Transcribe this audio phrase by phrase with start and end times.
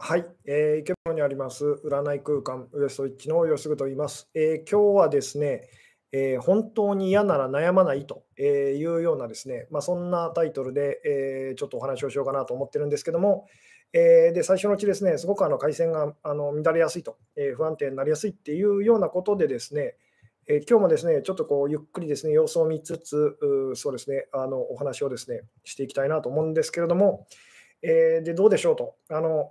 [0.00, 4.30] はい、えー、池袋にあります占い空間ウエストイッチの吉ぐと言います。
[4.32, 5.68] えー、今日はですね、
[6.12, 13.48] えー、本当に嫌なら悩まないというようなですね、まあ、そんなタイトルで、えー、ちょっとお話をしようかなと思ってるんですけども、
[13.92, 19.96] えー、で最初のうちですね、すごくあの回線があの乱れやすいと、えー、不安定になりやすいっていうようなことでですね、
[20.46, 23.36] えー、今日もですね、ちょっとこうゆっくりですね、様子を見つつ、
[23.74, 27.26] そうですね、あのお話をですね、していきたいなと思うんですけれども、
[27.82, 28.94] えー、でどうでしょうと。
[29.10, 29.50] あの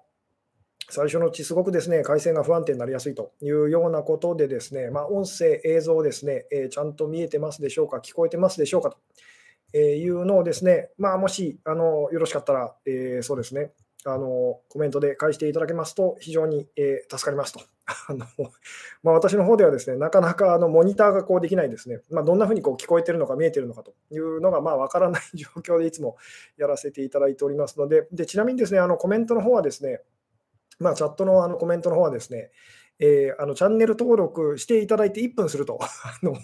[0.90, 8.96] 最初のうち、すごくですね、回線が不安定になりやすいというようなことでですね、まあ、音声、映像ですね、えー、ちゃんと見えてますでしょうか、聞こえてますでしょうか
[9.74, 13.74] というのをですね、まあ、もしあのよろしかったら、えー、そうですね、
[14.06, 17.60] あのコメントで返していただけますと非常に、えー、助かりますと。
[18.10, 18.26] あの
[19.04, 26.18] まあ、私の方ではですね、なかなかあのモニターがこうできないですね、まあ、どんなふうにこう聞こえてるのか見えてるのかというのがまあ分からない状況でいつも
[26.58, 30.02] やらせていただいておりますので、でちなみにですね、あのコメントの方はですね、
[30.80, 32.52] まあ、チャットのあのコメントの方はですね、
[33.00, 35.88] えー、あのチャンネル登録していただいて1分すると あ
[36.24, 36.36] の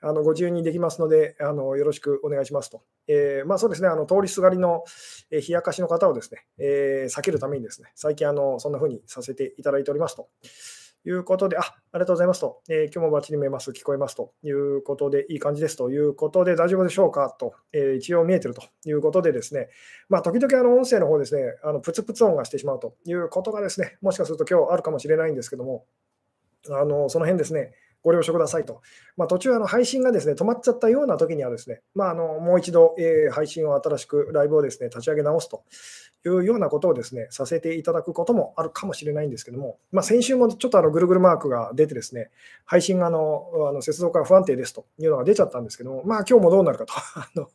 [0.00, 2.82] あのご自由にできますのであの、よろしくお願いしますと。
[3.08, 4.84] えー、まあ、そうですね、あの通りすがりの、
[5.30, 10.28] え冷やかしの方をですね、えー、避けるためにですね、最近あのそんな風にさせていただいておりますと。
[11.06, 14.32] いうことで、あありがとうございますと、えー、今日もバッチリ見えます、聞こえますと。
[14.42, 15.90] いうことで、いい感じですと。
[15.90, 17.34] いうことで、大丈夫でしょうか？
[17.38, 18.62] と、えー、一応見えてると。
[18.84, 19.68] いうことでですね、
[20.08, 22.96] まあ、時々あの音声の方ですね、あのプツプツ音がしてしまうと。
[23.04, 25.86] いうことがですね、もしかすると今日あるかもしれないんですけども、
[26.68, 27.72] あのその辺ですね、
[28.06, 28.82] ご了承くださいと。
[29.16, 35.64] まあ、途中、配信がですね止まっちゃったような時にはですね、まあ、あのもう一度、えー、配信を新しくライブをですね立ち上げ直すと。
[36.24, 42.30] いうようなことをですねさせていただくこともあるかもしれないんですけども、まあ、先週もちょっとあのぐるぐるマークが出てですね、
[42.64, 44.86] 配信があのあの接続が不安定ですと。
[44.98, 46.94] いうのが出ちゃったんですけども、まあ今日もどうなるかと。
[47.14, 47.48] あの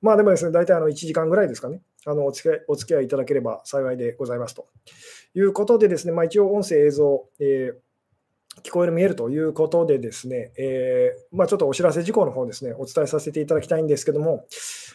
[0.00, 4.66] まあでもですね、大体あの1時間ぐらいですかね、あのお付き合いお付き合いいただければ幸いでございますと。
[5.34, 7.87] いうことでですね、まあ、一応音声、映像、えー
[8.62, 14.46] 聞こえる、見えるということでですね、えー、まあ、ちょっとお知らせ事項の方ですね、お伝えさせていただきたいんですけども、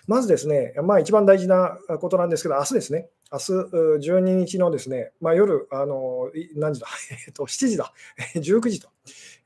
[0.07, 6.87] まずですね、まあ、一番大事なことなんですけど、明日ですね、明日12日のですね、まあ、夜、あの何時だ、
[7.27, 7.93] えっと、7時だ、
[8.35, 8.89] 19時と、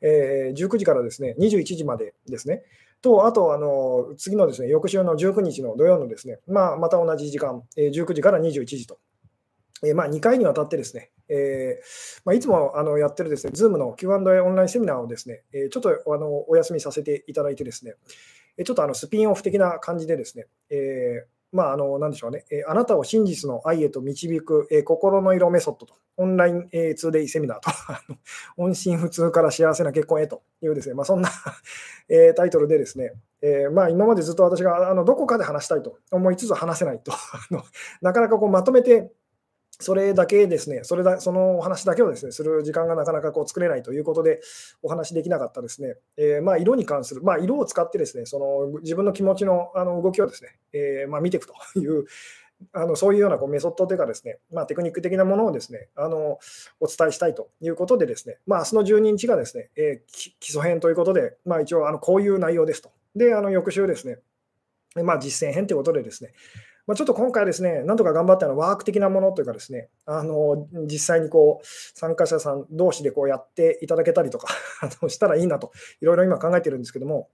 [0.02, 2.64] えー、19時からですね、21時までですね、
[3.02, 9.00] と、あと、あの次のですね、翌週の19日の土曜のですね、まあ、また同じ時間、19時から21時と。
[9.84, 17.96] えまあ、2回にわたってですね、えー、まあ、いつもあのやってるですね、Zoom の Q&A オンラインセミナーをですね、えちょっとあのお休みさせていただいてですね、
[18.64, 27.70] ちょっとあのスピンオフ的な感じでですね、えーまあ、あの、なんでしょうね、えあなたを真実の愛へと導く、え心の色メソッドと、オンライン、え 2day セミナーと、
[28.58, 31.30] 音信不通から幸せな結婚へというですね、まあ、そんな
[32.10, 37.14] えタイトルでですね、えー、まあ、今までずっと私があのどこかで話したいと思いつつ話せないと
[38.02, 39.12] なかなかこうまとめて
[39.80, 44.42] それだけですね、それだそのお話だけをですねする時間がなかなかこう作れないということで、
[44.82, 52.06] お話できなかったですね、えー、まあ、色に関する、まあ、色を使ってですねその自分の気持ちのあの動きをですね、えー、まあ、見ていくという、
[52.74, 56.40] あのそういうようなこうメソッドというかですね、まあ、テクニック的なものをですねあの
[56.80, 62.90] お伝えしたいということでですね、まあ、明日の12日がですね、えー、基礎編ということで、まあ、一応あのこういう内容ですと。
[63.16, 64.18] で、あの翌週ですね、
[65.04, 66.34] まあ、実践編ということでですね、
[66.88, 74.48] まあ、ちょっと今回ですね、なんとか頑張ったのはワーク的なものというかですね、あの実際にこう参加者さん同士でこうやっていただけたりとか
[75.10, 75.72] したらいいなと、
[76.02, 77.30] いろいろ今考えてるんですけども、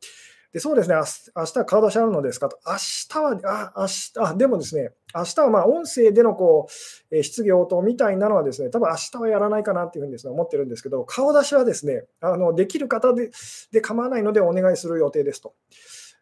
[0.54, 2.74] でそうですね、明日は顔出しあるのですかと、明
[3.10, 6.68] 日は、あ、明日、あ、でもですね、明日はまあ音声でのこ
[7.12, 13.32] う、え質疑応答みたいなのはですね、多分明日はやらないかなっていうふうにです、ね、思ってるんですけど、顔出しはですね、あのできる方で
[13.72, 15.54] で構わないのでお願いする予定ですと。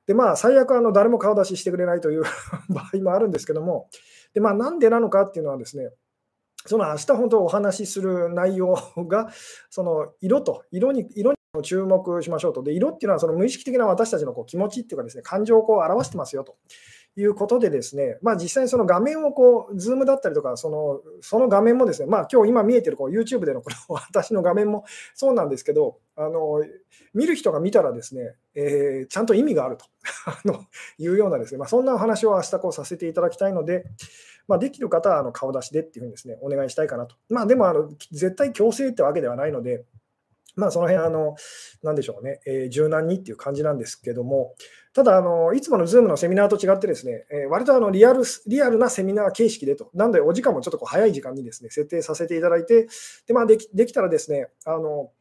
[0.08, 2.24] で、まあ、最悪あの誰も顔出ししてくれないという
[2.70, 3.88] 場合もあるんですけども、
[4.34, 5.92] でまあ、なんでなのかっていうのはですね、
[6.66, 8.76] その明日本当お話しする内容
[9.08, 9.32] が、
[9.70, 12.64] その色と、色に色に注目しましょうと。
[12.64, 16.56] で、色っていうのはその無意識的な私たちのこう気持ちっていうかですね、感情をこう表してますよと。
[17.17, 26.63] いうことでですね、まあ、実際にその画面をこう、ズームだったりとか、そのその画面もですね、まあ今日今見えてるこう YouTube でのこの私の画面もそうなんですけど、あの
[27.13, 29.85] 見る人が見たらですね、えー、ちゃんと意味があると
[30.97, 33.85] いうようなですね、まあ、そんなお話を明日こうさせていただきたいので、
[34.47, 37.16] まあ、できる方はあの顔出しでっていうふうにですね、お願いしたいかなと。
[37.29, 39.84] まあでもあの絶対強制ってわけではないので、
[40.55, 41.35] まあ、その辺あの、
[41.81, 44.53] なんでしょうね、えー、柔軟にっていう感じなんですけども、
[44.93, 52.88] ただあの、いつもの Zoom のセミナーと違ってですね、えー、割とあのリアルリアルなセミナー形式でと、なのでお時間もちょっとこう早い時間にですね設定させていただいて、
[53.26, 55.11] でまあ、できできたらですね、あの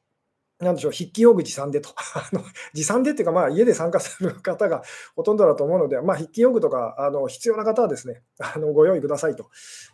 [0.60, 1.90] なんでしょう、筆記用具持参でと。
[2.74, 4.82] 持参でっていうか、まあ、家で参加する方が
[5.16, 9.48] ほとんどだと思うので、まあ、筆記用具とかあの必要な方はですねあの、ご用意くださいと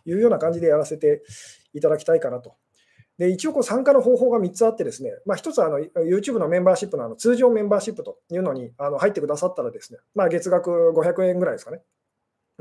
[0.05, 1.23] いうような感じでやらせて
[1.73, 2.55] いただきたいかなと。
[3.17, 11.81] で一応こう参加の方法が3つあってですね、まあ、1つはあの YouTube のメンバーシップのあの通常メンバーシップというのにあの入ってくださったらですね、まあ、月額500円ぐらいですかね、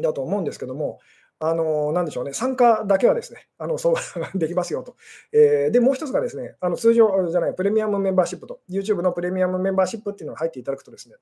[0.01, 1.01] だと思うんですけども、
[1.39, 4.97] あの、なんでしょうね、参加だけはですね、あの、そうできますよと。
[5.33, 11.17] えー、で、もう一つがですね、あの通常じゃない、プレミアムメンバーシップと、YouTube のプレミアムメンバーシップっていうのが入っていただくとですね、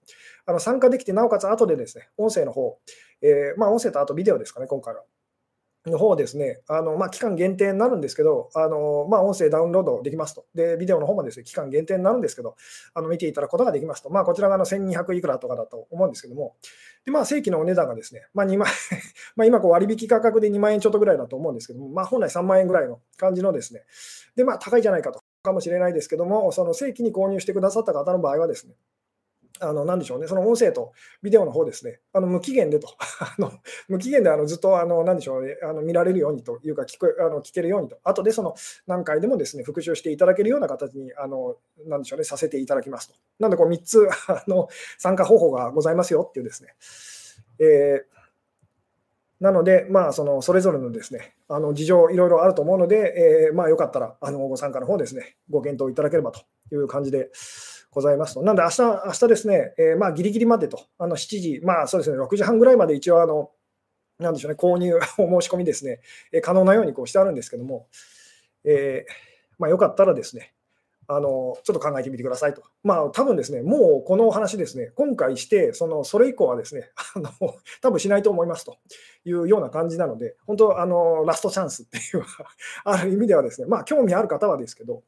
[0.46, 2.78] あの参加できて、なおかつ後でですね、音声の方、
[3.22, 5.02] えー、まあ、音声とあとビデオですかね、今回は。
[5.90, 10.46] の方ですね、あのまあ、期間限定になるんですけど、あのまあ、音声ダウンロードできますと。
[10.54, 12.56] で、ビデオの方もですね、期間限定になるんですけど、
[12.94, 14.10] あの見ていただくことができますと。
[14.10, 16.56] まあ、こちらがの1200いくらとかだと思うんですけども、
[17.04, 18.68] でまあ、正規のお値段がですね、まあ、2万
[19.36, 23.82] ま今こう割引価格で2万円ちょっとぐらいだと思うんですけども、まあ、本来3万円ぐらいの感じのですね、
[24.36, 25.20] で、まあ、高いじゃないかと。
[25.44, 28.74] かもしれないですけども、その正規に購入してくださった方の場合はですね、
[29.60, 30.92] あの、なんでしょうね、その音声と
[31.22, 32.88] ビデオの方ですね、あの無期限でと、
[33.20, 33.52] あの
[33.88, 38.54] 無期限であのずっと、あの、なんでしょうね、あの見られるようにというか聞こあの、聞けるようにと、後でその
[38.86, 41.56] 何回でもですね、復習していただけるような形に、あの、
[41.86, 43.14] なんでしょうね、させていただきますと。
[43.38, 44.68] なので、こう3つ あの
[44.98, 46.74] 参加方法がございますよっていうですね、
[47.58, 48.14] えー
[49.40, 56.40] なので、まあ、そのそれぞれのですねあの事情、いろいろあると思うので、えー、まあ、よかったらあのご参加の方ですね、ご検討いただければと
[56.72, 57.30] いう感じで
[57.94, 58.42] ございますと。
[58.42, 63.52] なんで、明日明日ですね、えー、まあ、ギリギリまでと、あの7時、まあそうですね、6時半ぐらいまで一応、あの
[64.18, 66.00] なんでしょうね、購入、お申し込みですね、
[66.32, 67.86] えー、可能なようにこうしてあるんですけども、
[68.64, 69.12] えー
[69.58, 70.52] まあ、よかったらですね、
[71.06, 72.62] あのちょっと考えてみてくださいと。
[72.82, 77.30] まあ、多分ですね、もうこのお話ですね、今回して、そのそれ以降はですね、あの
[77.82, 78.78] 多分しないと思いますと
[79.24, 82.24] いうような感じなので、本当、あのラストチャンスっていう
[82.84, 85.02] ある意味ではですね、まあ、興味ある方はですけど、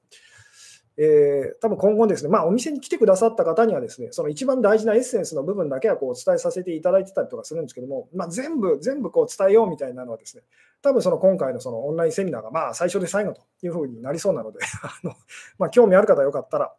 [0.99, 10.43] えー、多分今後ですね、まあ、お店に来てくださった方にはですね、その一番大事なエッセンスの部分だけはこうお伝えさせていただいてたりとかするんですけども、まあ、全部、全部こう伝えようみたいなのはですね、
[10.83, 15.15] 多分その今回のそのオンラインセミナーがまあ最初で最後というふうになりそうなので あの、
[15.59, 16.73] まあ、興味ある方よかったらよ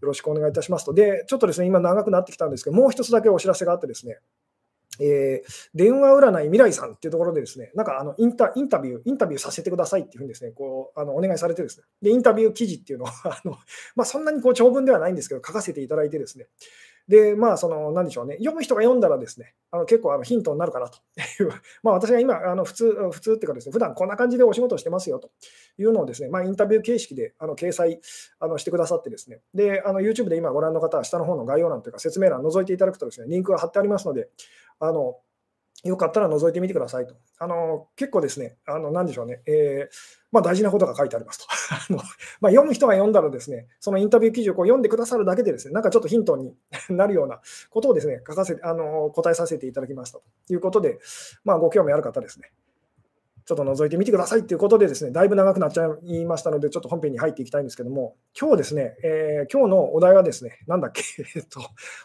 [0.00, 0.94] ろしくお願いいたしますと。
[0.94, 4.18] で、ちょっとですね、今長くなってきたんですけど、もう一つだけお知らせがあってですね、
[5.00, 13.56] えー、電話占い未来さんっていうところでですね、なんかあのインタインタビュー、インタビューさせてくださいっていうふうにですね、こうあのお願いされてですね、で、インタビュー記事っていうのを あの、
[13.96, 16.48] まあ、そんなにこう長文ではないんですけど、書かせていただいてですね、
[17.10, 20.98] で、まあ、その、なんでしょうね、読む人が読んだらですね、あの結構あのヒントになるかなと。
[21.42, 21.48] いう、
[21.82, 25.30] まあ、私が今、あの普通、普通っていうかですね、普段こんな感じでお仕事してますよと。
[25.76, 28.00] いうのをですね、まあ、インタビュー形式であの掲載
[28.38, 34.28] あのしてくださってですね、で、あの YouTube で今ご覧の方は下の方の概要欄というか説明欄覗いていただくとですね、リンクが貼ってありますので、
[34.80, 35.16] あの、
[35.84, 37.14] よかったら覗いてみてくださいと。
[37.38, 39.94] あの結構ですね、あの何でしょうね、えー、
[40.30, 41.46] まあ、大事なことが書いてありますと。
[41.74, 41.96] あの
[42.40, 46.54] まあ、読む人が読んだらですね、そのインタビュー記事をこう読んでくださるだけでですね、なんかちょっとヒントに
[46.90, 47.40] なるような
[47.70, 50.98] ことをですね、書かせあの答えさせていただきましたということで、
[51.44, 52.52] まあ、ご興味ある方ですね、
[53.50, 61.02] ちょっと覗いてみてくださいということでですね、だいぶ長くなっちゃいましたので、ちょっと本編に入っていきたいんですけども、今日ですね、えー、今日のお題はですね、なんだっけ、
[61.34, 61.58] えっと、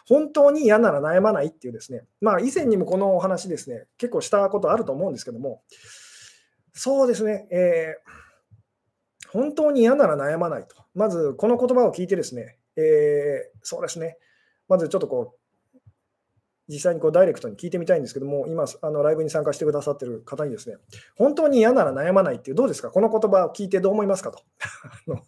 [0.08, 5.62] 本当に嫌なら悩まないっていうですね、まあ以前にもこのお話ですね、結構したことあると思うんですけども、
[6.72, 10.74] そうですね、えー、本当に嫌なら悩まないと。
[10.94, 14.18] まずこの言葉を聞いてですね、えー、そうですね、
[14.66, 15.45] まずちょっとこう、
[16.68, 20.76] 実際にこうダイレクトに聞いてみたいんですけども、今、あのライブに参加してくださってる方にですね、
[21.16, 24.42] 本当に嫌なら悩まないっていう、どうですか、この言葉を聞いてどう思いますかと。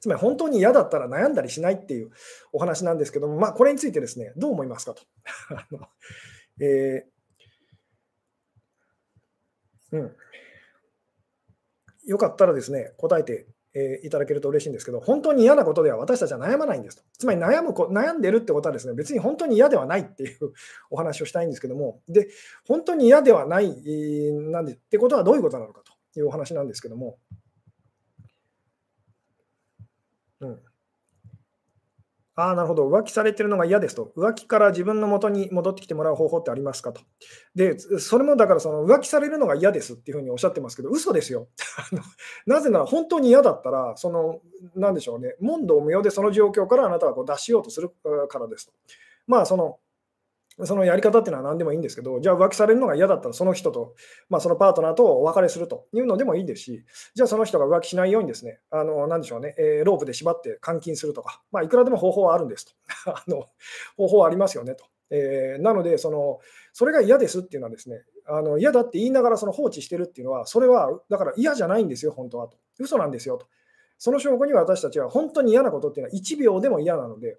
[0.00, 2.10] つまり本当に嫌だったら悩んだりしないっていう
[2.52, 5.02] お話なんですけども、まあ、これについてですね、どう思いますかと。
[6.60, 10.16] えー、うん。
[12.04, 17.02] よかったらですね、答えてえー、いただけると嬉しいんですけど、本当に嫌なことでは私たちは悩まないんですと。
[17.18, 20.52] つまり悩む悩んでるってことはですね、別に本当に嫌ではないっていう
[20.90, 22.28] お話をしたいんですけども、で、
[22.66, 23.68] 本当に嫌ではない、
[24.32, 27.18] なんでってことはどういうことなのかというお話なんですけども、
[30.40, 30.71] うん。
[32.34, 32.88] ああ、なるほど。
[32.88, 34.10] 浮気されてるのが嫌ですと。
[34.16, 37.02] 浮気から自分の元に戻ってきてもらう方法ってありますかと。
[37.54, 41.48] で、それもだからその浮気されるのが嫌ですっていうふうにおっしゃってますけど、嘘ですよ。
[42.46, 44.40] なぜなら本当に嫌だったら、その、
[44.74, 47.90] なんでしょうね、問答無用でその状況からあなたはこう脱しようとする
[48.28, 48.72] からですと。
[49.26, 49.78] まあ、その、
[50.64, 53.94] そのやり方っていうのは何でもいいんですけど、じゃあ浮気されるのが嫌だったら、その人と、
[54.28, 62.72] まあ、そのパートナーとお別れするというのでもいいですし、じゃあその人が浮気しないようにですね、あの何でしょうね、えー、ロープで縛って監禁するとか、まあ、いくらでも方法はあるんですと。
[63.10, 63.46] あの
[63.96, 64.84] 方法はありますよねと。
[65.10, 66.40] えー、なのでその、
[66.72, 72.56] それが嫌ですっていうのはですね、あの嫌だって言いながらその放置してるっていうのは、それはだから嫌じゃないんですよ、本当はと。
[72.78, 73.46] 嘘なんですよと。
[73.98, 77.38] その証拠に私たちは本当に嫌なことっていうのは1秒でも嫌なので、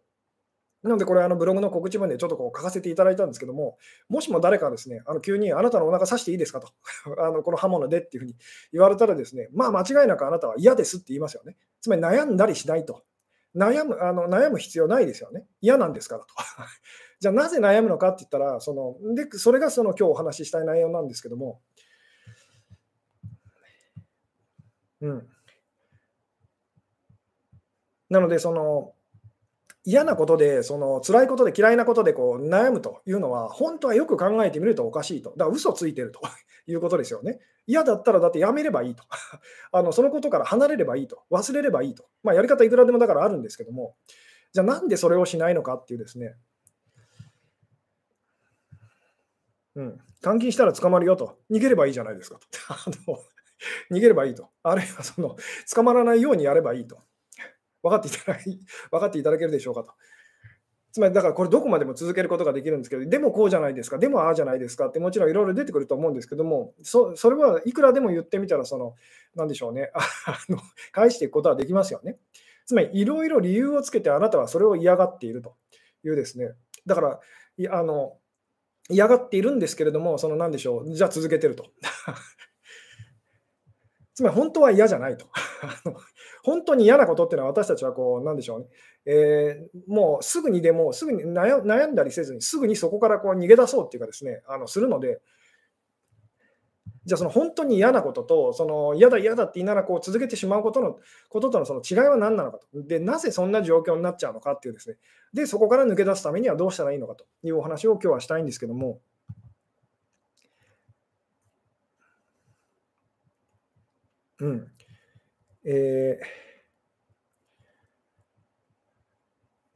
[0.83, 3.77] なので、これ、あのブログの告知文でちょっとこう書かせていただいたんですけども、
[4.09, 6.67] もしも誰かですね、あの急にあなたのお腹刺していいですかと、
[7.23, 8.35] あのこの刃物でっていうふうに
[8.73, 11.55] 言われたらですね、まあ間違いなくあなたは嫌ですって言いますよね。
[11.79, 13.03] つまり悩んだりしないと。
[13.55, 15.45] 悩むあの悩む必要ないですよね。
[15.61, 16.27] 嫌なんですからと。
[17.19, 21.61] じゃあなぜ悩むのかって言ったら、そのでそれがその今日お話ししたい内容なんですけども、
[25.01, 25.27] うん。
[28.09, 28.92] なので、その
[29.85, 35.31] 嫌なことで、その辛いことで嫌いなことでこう悩むというのは、本当はよく考えてみるとおかしいと。
[35.31, 36.21] だから嘘ついてると
[36.67, 37.39] いうことですよね。
[37.67, 39.03] 嫌だったらだってやめればいいと。
[39.71, 41.23] あのそのことから離れればいいと。
[41.29, 42.05] 忘れればいいと。
[42.23, 43.95] まあ、やり方いくらでもだからあるんですけども、
[44.53, 46.37] じゃあなんでそれをしないのかっていうですね、
[49.75, 51.39] うん、監禁したら捕まるよと。
[51.51, 52.47] 逃げればいいじゃないですかと。
[52.69, 53.19] あの
[53.91, 54.49] 逃げればいいと。
[54.61, 55.35] あるいはその
[55.73, 56.99] 捕まらないようにやればいいと。
[57.83, 58.39] 分かっていただ
[58.91, 59.91] 分かっていただけるでしょうかと。
[60.93, 68.93] つまりだからこれどこまでも続けることができるんですけど、でもこうじゃないですか、でもああじゃないですかってもちろんいろいろ出てくると思うんですけども、そそれはいくらでも言ってみたら、その、
[69.35, 70.01] なんでしょうね、 あ
[70.49, 70.59] の
[70.91, 72.19] 返していくことはできますよね。
[72.67, 75.55] つまりいろいろ理由をつけてあなたはそれを嫌がっていると
[76.03, 76.53] いうですね、
[76.85, 77.19] だから
[77.71, 78.19] あの
[78.89, 81.65] 嫌がっているんですけれども、そのなんでしょう、じゃあ続けてると。
[84.13, 85.25] つまり本当は嫌じゃないと。
[86.43, 88.65] 本当に嫌なことっていうのは私たちはこう、なんでしょうね、
[89.05, 95.21] えー、もうすぐにでも、すぐに悩んだりせずに、すぐにそこからこう逃げ出そうっていうかですね、あのするので、
[97.05, 102.67] じゃあその本当に嫌なことと、その嫌だ嫌だって言いながらこう続けてしまうことのこととのその違いは何なのかと。
[102.73, 104.97] で、なぜそんな状況になっちゃうのかっていうですね。
[105.33, 109.01] で、そこから抜け出すためにはどうしたらいいのかというお話を今日はしたいんですけども。
[114.39, 114.67] うん。
[115.65, 116.43] えー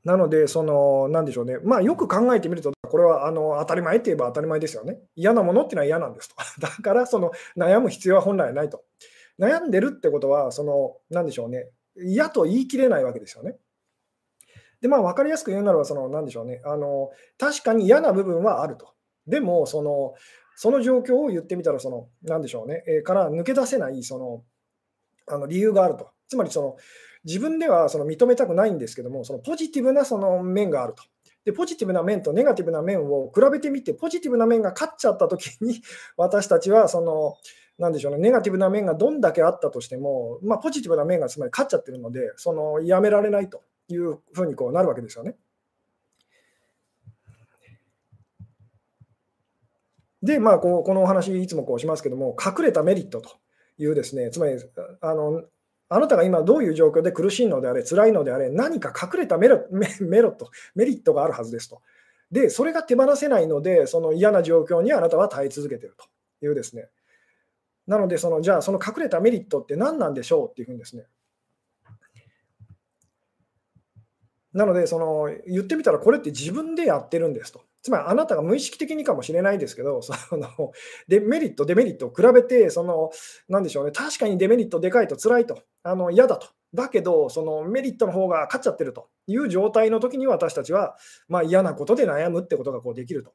[0.08, 5.00] なので、その、なんでしょうね、まあ、よく考えてみると、これはあの当たり前って言えば当たり前ですよね。
[5.18, 6.36] 嫌なものっていうのは嫌なんですと。
[6.62, 8.86] だから、その悩む必要は本来ないと。
[9.38, 13.58] 悩んでるってことは、その、なんでしょうね、嫌と言い切れないわけですよね。
[14.80, 18.94] で、まあ、分かりやすく言うならば、その、なんでしょうね、あの、確かに嫌な部分はあると。
[19.26, 20.14] でも、その、
[20.56, 24.44] その状況を言ってみたら、その、なんでしょうね、えー、から抜け出せない、その、
[25.28, 26.10] あの理由があると。
[26.28, 26.78] つまりその
[27.24, 31.04] 自分ではその認めたくないんですけども、そのポジティブなその面があると。
[31.46, 35.82] で、ポジティブな面とネガティブな面を比べてみて、ポジティブな面が勝っちゃったときに、
[36.18, 37.36] 私たちはその、
[37.78, 45.38] なんでしょうね、ネガティブな面がどんだけあったとしても、まあ、ポジティブな面がつまり勝っちゃってるので、そのやめられないというふうにこうなるわけですよね。
[50.24, 53.38] で、まあ、こうこのお話、いつもこうしますけども、隠れたメリットと
[53.78, 54.54] いうですね、つまり
[55.02, 55.44] あの
[55.90, 61.82] あなたが今どういう状況で苦しいのであれ、辛いのであれ、何か隠れたメロメロット、メリットがあるはずですと。
[62.32, 66.90] で、それが手放せないので、その嫌な状況にあなたは耐え続けているというですね。
[67.88, 71.06] なので、そのじゃあ、その隠れたメリットって何なんでしょうっていうふうにですね。
[74.58, 77.62] なので、その言ってみたら、これって自分でやってるんですと。
[77.84, 80.72] つまりあなたが無意識的にかもしれないですけど、その
[81.08, 83.12] デメリット、デメリットを比べて、その、
[83.48, 86.48] なんでしょうね、確かにデメリットでかいと辛いと、あの嫌だと。
[86.74, 90.98] だけど、そのメリットの方が勝っちゃってるという状態の時に私たちは、
[91.28, 93.34] まあ、嫌なことで悩むってことがこうできると。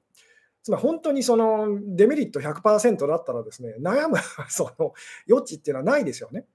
[0.65, 4.17] つまり本当にそのデメリット100%だったらですね、悩む
[4.49, 4.93] その
[5.31, 6.47] 余地っていうのはないですよね。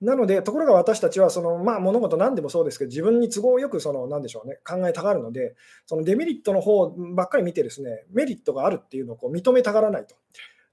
[0.00, 5.54] なので、ところが私たちはその、まあ、物事何でもそうですけど、自分に都合よくその、なんでしょうね、考えたがるので、
[5.86, 10.16] そのデメリットの方ばっかり見て、ですねメリットがあるっていうのをこう認めたがらないと。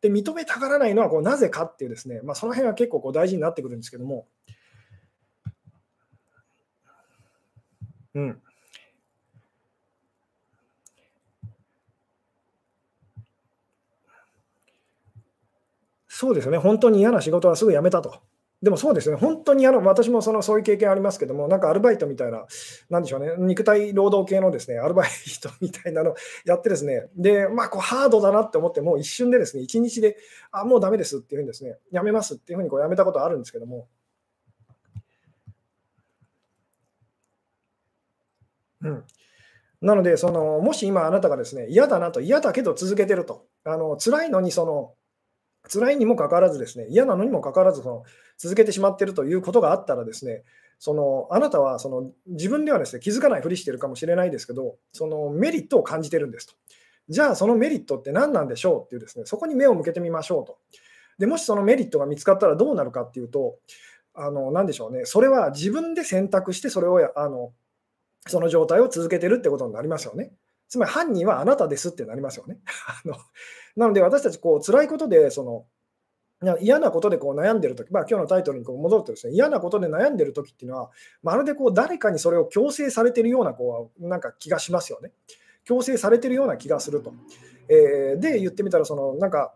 [0.02, 4.28] で、認めたがらないのはこうなぜかっていうですね、まあ、その辺は結構こう大事になってくるんですけども、
[8.14, 8.42] うん。
[16.08, 18.22] そうですね、本当に嫌な仕事はすぐ辞めたと。
[18.62, 22.46] でもそうですね、本当にあの私もそのそういう経験ありますけども、なんかアルバイトみたいな、
[22.92, 25.10] なんでしょうね、肉体労働系のですねアルバイ
[25.42, 26.14] トみたいなの
[26.46, 30.16] やってですね、で、まあ、こうハードだなって思って、もう一瞬でですね、1日で、
[30.52, 33.88] あ、もうだめですっていうふうにですね、やめますっていうふうにこうやめたことあるんですけども、
[38.84, 39.04] うん、
[39.82, 44.94] なのでその、もし今あなたがですね嫌だなと、嫌だけど続けてると、あの辛いのにその
[45.72, 48.04] 辛いにもかかわらずですね、嫌なのにもかかわらずその
[48.38, 50.44] 続けてしまっているということがあったらですね、
[50.80, 56.54] そのあなたはその自分ではですね気づかないふりしてるかもしれないですけど、そのメリットを感じてるんですと。
[57.08, 60.58] じゃあそのメリットって何なんでしょうっていうですね、そこに目を向けてみましょうと。
[61.18, 63.58] でもしそのメリットが見つかったらどうなるかっていうと、
[64.14, 67.54] あの、なんでしょうね、それは自分で選択して、それをあの、
[68.28, 70.32] その状態を続けてるってことになりますよね。
[70.72, 72.58] つまり犯人はあなたですってなりますよね。
[72.88, 73.16] あの
[73.76, 75.66] なので私たちこう辛いことでその
[76.62, 80.90] 嫌なことでこう悩んでるとき、まあ今日のタイトルにこう戻るとですね、嫌なことで悩んでるときっていうのは、
[81.22, 85.12] まるでこう誰かにそれを強制されてるようなこうなんか気がしますよね。
[85.66, 87.14] 強制されてるような気がすると。
[87.70, 89.54] えー、で、言ってみたら、そのなんか、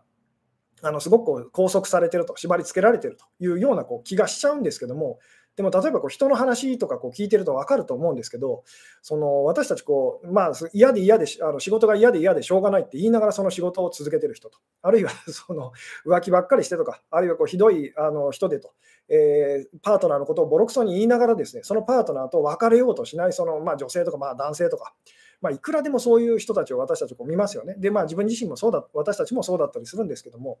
[0.82, 5.18] あのすごく拘束されてると、縛り付けられてるというようなこう気がしちゃうんですけども、
[5.56, 8.62] でも例えばこう人の話とかこう聞いてると分かると思うんですけど、
[9.00, 15.72] その私たちこう、まあ、嫌で嫌であの仕事が嫌で嫌でしょうがないって言いながらその仕事を続けてる人と、あるいは その
[16.04, 18.72] 浮気ばっかりしてとか、あるいはこうひどいあの人でと、
[19.08, 24.94] えー、パートナーのことをボロクソに言いながらですね、そのパートナーと別れようとしないその、まあ、女性とかまあ男性とか、
[25.40, 27.74] まあ、いくらでもそういう人たちを私たちこう見ますよね。
[27.78, 30.58] で、まあ、自分自身もそうだ、私たちもそうだったりするんですけども、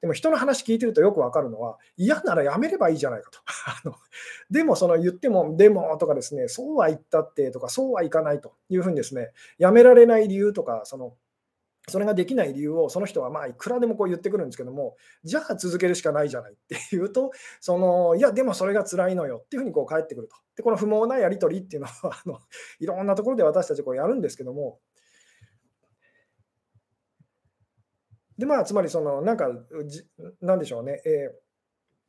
[0.00, 3.38] でも人の話聞いてるとよくわかるのは、嫌ならやめればいいじゃないかと。
[3.66, 3.94] あの
[4.50, 11.14] でも、その言っても、でもとかですね、そうは言ったってとか、そうはいかないというふうにですね、やめられない理由とか、その
[11.88, 20.36] それができない理由をその人はまあいくらでもこう言ってくるんですけども、じゃあ続けるしかないじゃないっていうと、 そのいや、でもそれが辛いのよっていうふうにこう返ってくると。
[20.56, 22.38] で、この不毛なやり取りっていうのはあの、
[22.78, 24.78] いろんなところで私たちこうやるんですけども、
[28.38, 29.50] で、まあ、つまりその、なんか
[29.86, 30.06] じ、
[30.40, 31.30] なんでしょうね、え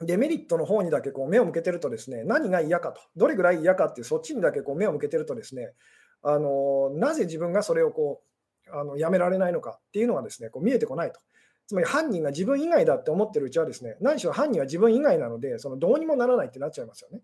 [0.01, 5.73] ー、デメリットの方にだけこう目を向けてるとですね、何が嫌かと、どれぐらい嫌かっていう、そっちにだけこう目を向けてるとですね、
[6.21, 8.32] あのなぜ自分がそれをこう
[8.71, 11.19] あのやめられないのかっていうのがですねこう見えてこないと。
[11.65, 17.21] つまり犯人が自分以外だって思ってるうちはですね何しろ犯人は自分以外なのでそのどうにもならないってなっちゃいますよね。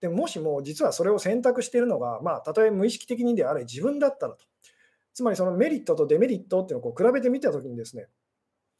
[0.00, 4.44] でもしも実はそれを選択しているのが、まあ、たとえ無意識的にであれ自分だったらと。
[5.14, 8.06] つまりそのメリットとデメリットっていうのをこう比べてみたときにですね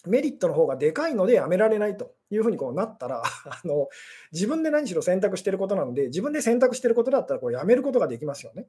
[0.06, 3.88] メリットの方がでかいのでやめられないというふうにこうなったら あの
[4.32, 8.66] 自分で何しろ選択してることなので自分で選択してることだったらこうやめることができますよね。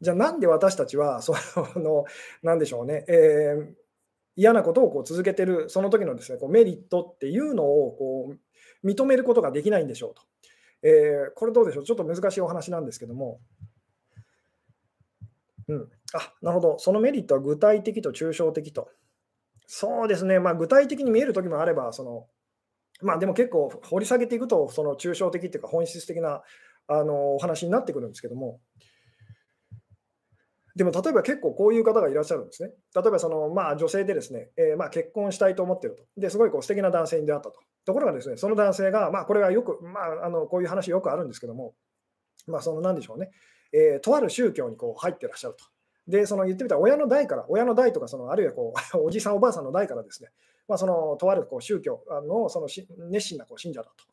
[0.00, 1.34] じゃあなんで私たちはそ
[1.76, 2.04] の、
[2.42, 3.74] なんでしょうね、えー、
[4.36, 8.34] 嫌なことをこう続けてる、その時のですねこのメリットっていうのをこ
[8.82, 10.22] う認めることができないんでしょうと。
[10.82, 13.40] えー、これどうでしょう、ちょっと難しいお話なんですけども。
[15.68, 18.88] うん、あなるほど、そのメリットは具体的と抽象的と。
[19.66, 22.26] そうですね、まあ、具体的に見える時もあれば、その
[23.02, 26.42] まあ、でも結構掘り下げていくと、その抽象的っていうか本質的な
[26.86, 28.60] あのお話になってくるんですけども、
[30.76, 32.70] でも例えば結構こういう方がいらっしゃるんですね。
[32.94, 36.04] 例えばその、まあ、女性でですね、えー、まあ結婚したいと思ってると。
[36.16, 37.60] ですごいこう素敵な男性に出会ったと。
[37.84, 41.74] ところがですね、その男性が、まあこれはよく、まあ、あのこういう話よくあるんですけども、
[42.46, 43.30] まあその何でしょうね、
[43.72, 45.64] えー、とある宗教にこう入ってらっしゃると。
[46.06, 50.30] で、その言ってみたら親の代から、親の代とかその、あるいはこう おじさん、おばあさんの代からですね、
[50.68, 52.68] まあ、そのとあるこう宗教のその
[53.10, 54.04] 熱心なこう信者だと。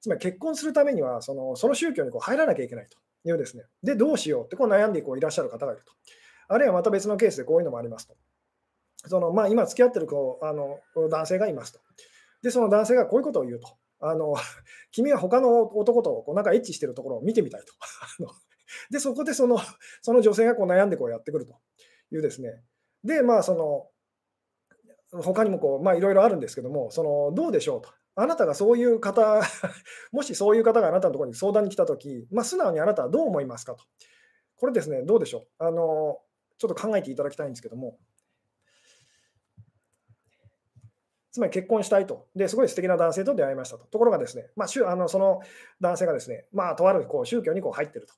[0.00, 3.64] つまり結婚するためにはそのその宗教にこう入らなきゃいけないというですね。
[3.82, 5.92] で、どうしようってこう悩んでこういらっしゃる方がいると。
[6.48, 8.16] あるいはまた別のケースでこういうのもありますと。
[9.06, 11.80] そのまあ、今付き合ってるこうあの男性がいますと。
[12.42, 13.68] で、その男性がこういうことを言うと。
[14.00, 14.34] あの
[14.92, 17.72] 君は他の男とこうなんかエッチしてるところを見てみたいと。
[18.90, 19.58] で、そこでその
[20.02, 21.54] その女性がこう悩んでこうやってくると
[22.10, 22.62] いうですね。
[23.02, 27.90] で、まあ、その他にもこう、まあ、いろいろあるんですけども、そのどうでしょうと。
[28.16, 29.42] あなたがそういう方、
[30.12, 33.84] もしそういう方があなたのところに相談に来たとき、まあ、素直にあなたはどう思いますかと。
[34.56, 35.64] これですね、どうでしょう？
[35.64, 36.20] あの
[36.58, 37.98] ちょっと考えていただきたいんですけども、
[41.32, 42.28] つまり結婚したいと。
[42.36, 43.86] で、すごい素敵な男性と出会いましたと。
[43.86, 45.40] ところがですね、まあ、あのその
[45.80, 48.14] 男性がですね、まあ、とあるこう宗教にこう入ってると。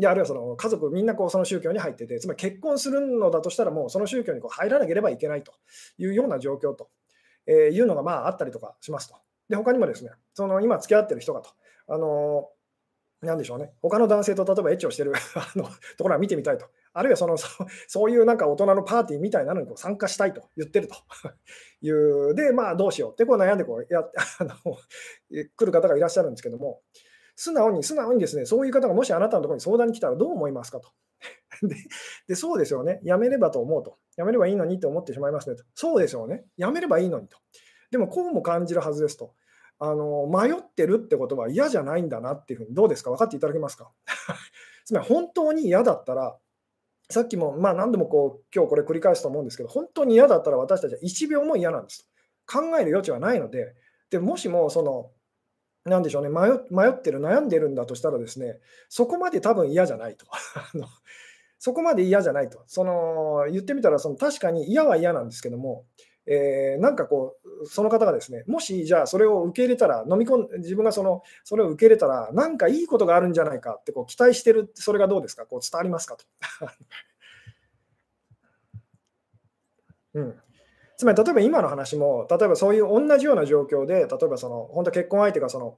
[0.00, 5.52] で、あるいはその家族みんなこうその宗教に入ってて、つまり結婚するのだとしたら、もうその宗教にこう入らなければいけないと
[5.98, 6.88] いうような状況と、
[7.50, 9.16] えー、いうのがまああったりとかしますと。
[9.48, 11.50] で、他にもですね、その今付き合ってる人がと、
[11.88, 12.48] あの
[13.20, 17.48] なんでしょうね、他の男性と例えばエッチをしてる あのところは見てみたいと、あるいはそのそ
[17.88, 20.94] そういうなんか大人のパーティーみたいなのにこう参加したいと言ってると
[21.82, 24.00] いう、で、まあどうしようってこう悩んでこうや
[24.38, 24.54] あの
[25.30, 26.82] 来る方がいらっしゃるんですけども、
[27.36, 30.90] 素直に、素直にですね、そういう方がもしあなたのところに相談に来たらどう思いますかと。
[31.66, 31.74] で
[32.28, 33.98] で、そうですよね、やめればと思うと。
[34.20, 35.64] やめればいいのにと思ってしまいますねと。
[35.74, 37.38] そうですよね、やめればいいのにと。
[37.90, 39.32] でもこうも感じるはずですと。
[39.78, 43.90] あの迷ってるってことは嫌じゃないんだなっていうふうに、どうですか、分かっていただけますか？
[44.84, 46.36] つまり本当に嫌だったら、
[47.08, 52.06] さっきも、まあ、何度もこう今日これ繰り返すと思うんですけど、本当に嫌だったら私たちは1秒も嫌なんです
[52.46, 53.74] と考える余地はないので、
[54.10, 55.10] でもしもその、
[55.84, 60.26] なんでしょうね迷、迷ってる、悩んでるんだとしたらですね、そこまで多分嫌じゃないと。
[61.60, 62.64] そこまで嫌じゃないと。
[62.66, 65.84] その言ってみたらその確かに嫌は嫌なんですけども、
[66.26, 76.24] えー、なんかこう、その方がですね、もしじゃあそれを受け入れたら、飲み込ん自分がそのそれを受け入れたら、なんかいいことがあるんじゃないかってこう期待してる、それがどうですか、こう伝わりますかと。
[80.14, 80.40] うん、
[80.96, 85.76] つまり、例えば今の話も、例えばそういう同じような状況で、例えばその本当結婚相手がその,、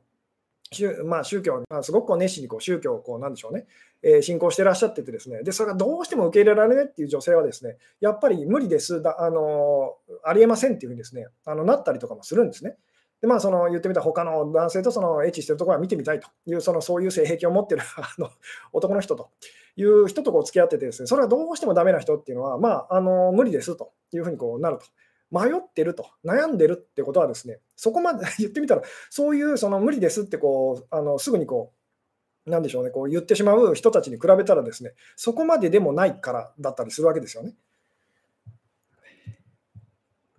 [1.05, 3.67] まあ、宗教、まあ、すごくこう熱心にこう宗教をこうなんでしょうね、
[4.03, 12.77] えー、信仰してらっしゃっててですねで、それがどうしても受け入れられないっていう女性はですね、やっぱり無理ですだ、あのありえませんっていうふうにですね、あのなったりとかもするんですね。
[13.23, 18.31] でまあ、その言ってみた他の男性とそのエッチしてるところは見てみたいという、そのそういう性癖を持ってる あの
[18.73, 19.31] 男の人と
[19.77, 24.85] いう人とこう付き合っててですね、それはどうしてもダメな人っていうのは、まあ、あの無理ですというふうにこうなると。
[25.33, 31.73] 迷ってると、悩んでるってことはですね、そこまで 言ってみたら、そういうその無理ですってこうあのすぐにこ
[32.47, 37.55] う、なんでしょうね、こう言ってしまう人たちに比べたらですね、そこまででもないからだったりするわけですよね。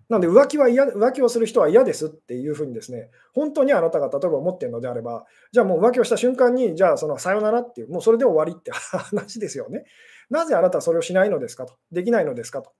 [0.10, 9.86] なので浮気は嫌、浮気をする人は嫌ですっていうふうにですね、本当にあなたが例えば思っているのであれば、じゃあもう浮気をした瞬間に、じゃあそのさよならっていう、もうそれで終わりって話ですよね。
[10.30, 12.72] なぜあなたはそれをしないのですかと、できないのですかと。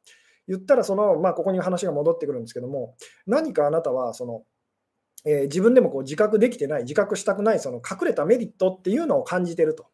[0.48, 4.44] 言ったらその、まあ、ここに話が戻ってくるんですけども、何かあなたはその、
[5.26, 9.88] えー、自分でもこう自覚できてない、自覚したくないその隠れたメリットっていうのを感じてると。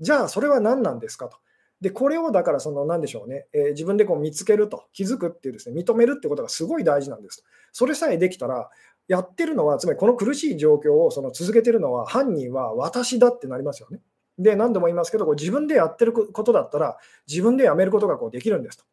[0.00, 1.38] じゃあ、それは何なんですかと。
[1.80, 7.44] で、これをだからその何でしょうね、えー、自分でこう見つけると、気づくっていうですね、認めるってことがすごい大事なんです。
[7.72, 8.70] それさえできたら、
[9.08, 14.00] やってるのは、つまりこの苦しい状況をその続けてるのは、犯人は私だってなりますよね。
[14.38, 18.84] で、何度も言いますけど、こう自分でやってることだったら、自分でやめることがこうできるんですと。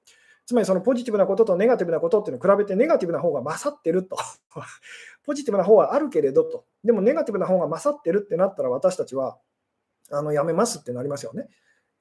[0.46, 4.18] つまりそのポジティブなこととネガティブなことっていうのを比べてネガティブな方が勝ってると。
[5.26, 6.66] ポジティブな方はあるけれどと。
[6.84, 9.38] でもネガティブな方が勝ってるってなったら私たちは
[10.12, 11.48] あのやめますってなりますよね。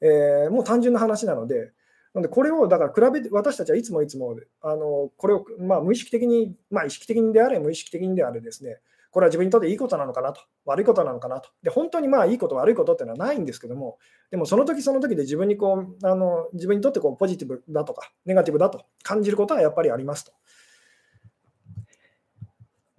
[0.00, 1.72] えー、もう単純な話なので、
[2.14, 8.80] なのでこれをだから比べて私たちはいつもいつもあのこれをまあ無意識的に、まあ、意識的にであれ無意識的にであれですね、
[9.12, 11.50] これは自分にとっていいことなのかなと、悪いことなのかなと。
[11.62, 13.98] で、本当にまあいいこと、悪いことっていうのはないんですけども、
[14.30, 20.32] でもその時その時で自分にこう、あの自分にとってこうポジティブだとか、ネガティブだと感じることはやっぱりありますと。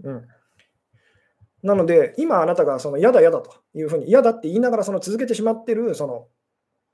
[0.03, 0.27] うん。
[1.63, 6.27] なので、今あなたがその嫌だ嫌だというふうに、嫌だって言いながらその続けてしまってる、その、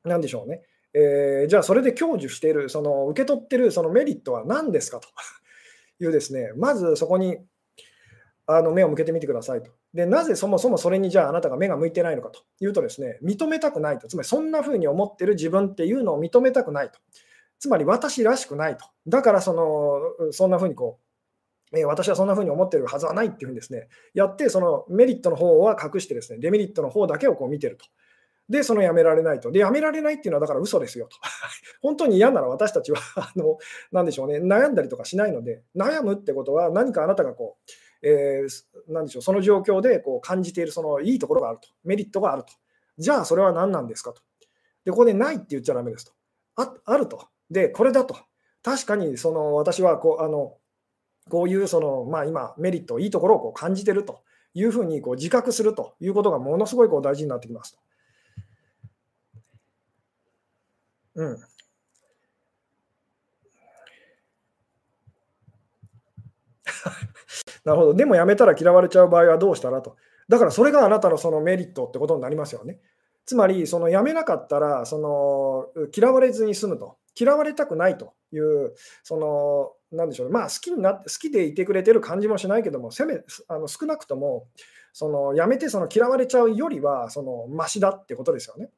[0.05, 0.61] なんでしょうね。
[0.93, 5.09] えー、じゃあそれで享受している、その受け取ってるそのメリットは何ですかと
[5.99, 7.37] いうですね、まずそこに
[8.51, 9.71] あの目を向けてみてくださいと。
[9.93, 14.07] で、なぜそもそもそれにじゃああなたが目が向いてないのかというとですね、認めたくないと。
[14.07, 16.99] つまりそんな風に思ってる自分っていうのを認めたくないと。
[17.59, 18.85] つまり私らしくないと。
[19.07, 20.99] だからその、そんな風にこ
[21.73, 27.85] う、え私はそんな風に思ってるはずはないっていうふうにですね、やって、そのメリットの方は隠してですね、デメリットの方だけをこう見てると。
[28.49, 29.51] で、そのやめられないと。
[29.51, 31.17] で、やめられないっていうのはだから嘘ですよと。
[31.81, 33.59] 本当に嫌なら私たちはあの、
[33.91, 42.53] なでしょうね、悩んだりとかしないので、悩むってことは何かあなたがこう、えー、なんでしょうその状況でこう感じているそのいいところがあると、メリットがあると。
[42.97, 44.21] じゃあそれは何なんですかと。
[44.85, 46.11] で、ここでないって言っちゃだめですと。
[46.55, 47.27] ああると。
[47.49, 48.17] で、これだと。
[48.61, 50.57] 確かにその私はこうあの
[51.29, 57.79] こういうその、まあ、今、メリット、いいところをこう感じているというふうにこう自覚するということがものすごいこう大事になってきますと。
[61.15, 61.37] うん、
[67.65, 67.93] なるほど。
[67.93, 69.95] でも辞めたら嫌われちゃう場合はどうしたらと。
[70.27, 72.79] だからそれがあなたのそのメリットってことになりますよね。
[73.25, 76.97] つまり、その辞めなかったらその嫌われずに済むと。
[77.19, 84.47] 嫌われたくないという、その、なんでしょう、まあ好きになって、好きでいてくれてる感じもしないけども、せめあの少なくとも、
[84.93, 88.69] その辞めてその嫌われちゃうよりは、そのマシだってことですよね。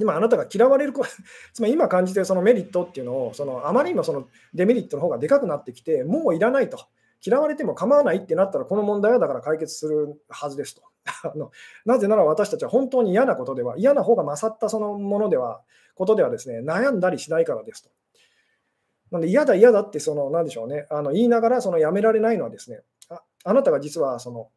[0.00, 0.92] 今あなたが嫌われる、
[1.52, 6.78] つまり今感じているそのメリットっていうのを、そのあまりにもそのデメリットの方がでかくなってきて、もういらないと。
[7.24, 10.82] 嫌われても構わないってなったら、この問題はだから解決するはずですと。
[11.24, 11.50] あの
[11.84, 15.62] なぜなら私たちは本当に嫌なことでは、嫌な方が勝ったそのものでは、
[15.94, 17.90] ことではですね、悩んだりしないからですと。
[19.10, 24.50] なので嫌だ嫌だってその、なんでしょうね、あの言いながらそのやめられないのはですね、ああなたが実はその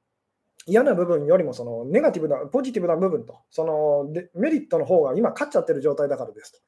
[0.67, 6.60] 嫌な部分よりもそのネガティブな、ポジティブな部分と、そのでメリットの方が今勝っちゃってる状態だからですと。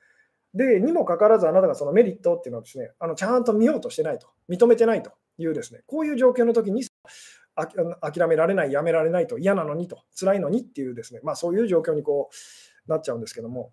[0.55, 6.83] で、にもかかわらずあなたがそのメリットっていうのはですね、あのちゃんと見ようとしてないと、認めてないというですね、こういう状況の時に
[7.55, 12.29] 諦められない、やめられないと、嫌なのにと、辛いのにっていうですね、まあそういう状況にこ
[12.87, 13.71] うなっちゃうんですけども、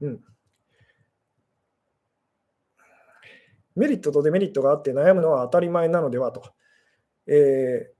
[0.00, 0.20] うん。
[3.74, 6.42] メリットとデメリットがあって悩むのは当たり前なのではと。
[7.26, 7.92] え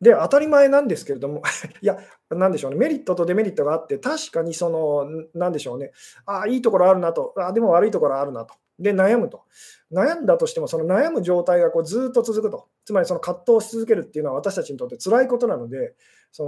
[0.00, 1.42] ー、で、当たり前なんですけれども、
[1.80, 1.96] いや、
[2.30, 5.92] なんでしょうね、メリットとデメリットがあって、確かにその、なんでしょうね、
[6.26, 8.54] ああ、いいところあるなと、ああ、でも悪いところあるなと。
[8.82, 9.44] で、悩むと。
[9.92, 12.68] 悩んだとしても、その悩む状態がこうずっと続くと。
[12.84, 15.94] つまりその葛藤し続けるっていうのは私たちにとって辛いことなので、
[16.32, 16.44] そ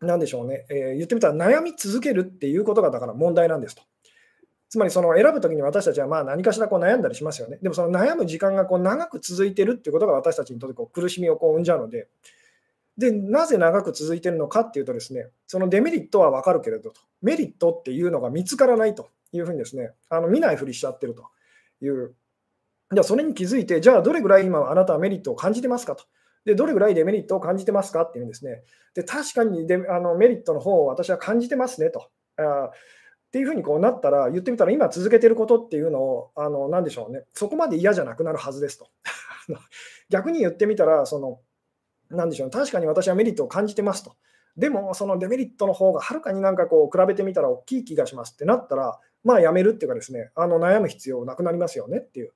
[0.00, 3.82] の、なんでしょうね、えー、言ってみたら悩み続けるっていうことがだから問題なんですと。
[4.70, 7.58] つまりその選ぶときに私たちはまあ何かしらこう悩んだりしますよね。
[7.60, 12.08] でもその悩む時間がこう長く続いてるっていうことが私たちにとってこう苦しみをこう生んじゃうので、
[12.96, 21.24] で、なぜ長く続いてるのかっていうとですね、そのデメリットは分かるけれどと、メリットっていうのが見つからないというふうにですね、あの見ないふりしちゃってると
[21.84, 22.14] いう。
[22.92, 26.04] じゃあそれに気づいて、じゃあどれぐらい今あなたはメリットを感じてますかと。
[26.44, 28.62] で、どれぐらいデメリットを感じてますかっていうんですね。
[28.94, 32.10] で、確かにデあのメリットの方を私は感じてますねと。
[32.36, 38.88] あっていうふうにこうなったら、言ってみたら、今続けてることっていうのを、あの何でしょうね、そこまで嫌じゃなくなるはずですと。
[40.10, 41.40] 逆に言ってみたら、その、
[42.08, 44.16] なんでしょう、ね確かに私はメリットを感じてますと。
[44.56, 52.32] でも、そのデメリットの方がはるかになんかこう比べてみたら大きい気がしますってなったら、まあやめるっていうかですね、あの悩む必要なくなりますよねっていう。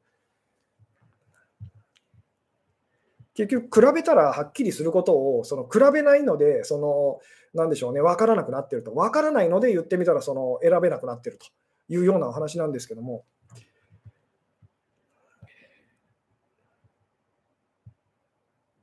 [3.34, 7.20] 結局、比べたらはっきりすることをその比べないので、その
[7.54, 8.92] なんでしょうね、分からなくなってると。
[8.92, 11.46] 分からないので言ってみたらその選べなくなってると
[11.88, 13.24] いうようなお話なんですけども。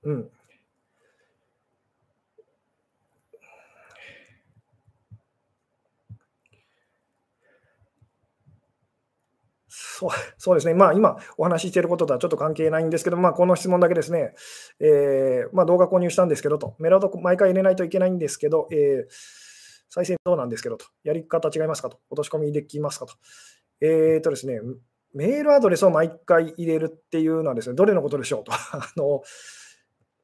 [0.04, 0.30] うん。
[10.02, 10.10] そう
[10.40, 14.34] そうですね、まあ、今お話ししていることとはちょっと関係ないんですけど、まあ、この質問だけですね、
[14.80, 19.06] えー、まあ、動画購入したんですけどと、メラド毎回入れないといけないんですけど、えー、
[19.90, 23.14] 再生どうなんですけどと、やり方違いますかと、落とし込みできますかと。
[23.80, 24.60] えーとですね、
[25.14, 28.52] メールアドレスを毎回入れるっていうのはですね、どれのことでしょうと。
[28.74, 29.22] あの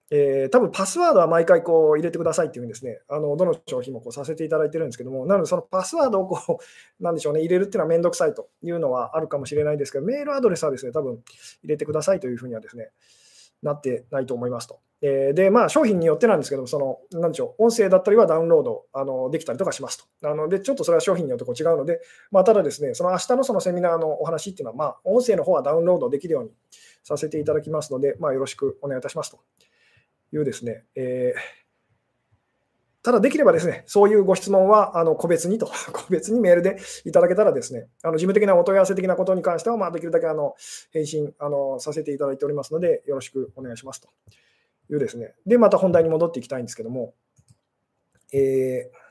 [0.09, 6.63] えー、多分パスワードは毎回こう入れてくださいっていうんですね、あのどの商品もこうさせていただいてるんですけども、なのでそのパスワードをこう、
[7.03, 11.23] なんでしょうね、入れるっていうのはめんどくさいというのはあるかもしれないですけど、メールアドレスはですね、多分
[11.63, 12.91] 入れてくださいというふうにはですね、
[13.61, 14.79] なってないと思いますと。
[15.01, 20.27] えー、で、まあ、商品によってなんですけど、その、なんでしょう、音声だったりはダウンロードあのできたりとかしますと。
[20.27, 26.51] なので、ちょっとそれは商品によってこう違うので、まあ、ただですね、その明日のそのセミナーのお話っていうのは、まあ、音声の方はダウンロードできるように
[27.03, 29.39] させていただきますので、まあ、よろしくお願いいたしますと。
[30.33, 31.39] いうですね、えー、
[33.03, 40.55] ただできればですね、そういうご質問はあの個別にと、 個別にメールでいただけたらですね、あの事務的なお問い合わせ的なことに関しては、まあ、できるだけあの
[40.91, 44.09] 返信あのさせていただいておりますので、よろしくお願いしますと
[44.89, 45.35] いうですね。
[45.45, 47.13] で、また本題に戻っていきたいんですけども、
[48.33, 49.07] えー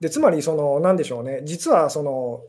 [0.00, 2.42] でつまり、その、なんでしょうね、実はその、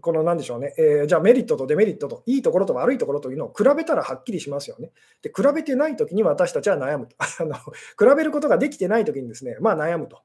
[0.00, 4.92] このなんでしょうね、えー、じゃあメリットとデメリットと、いいところと悪いところというのを比べたらはっきりしますよね。
[5.22, 7.16] で、比べてないときに私たちは悩むと。
[7.18, 10.20] あの比べることができてないときにですね、まあ悩むと。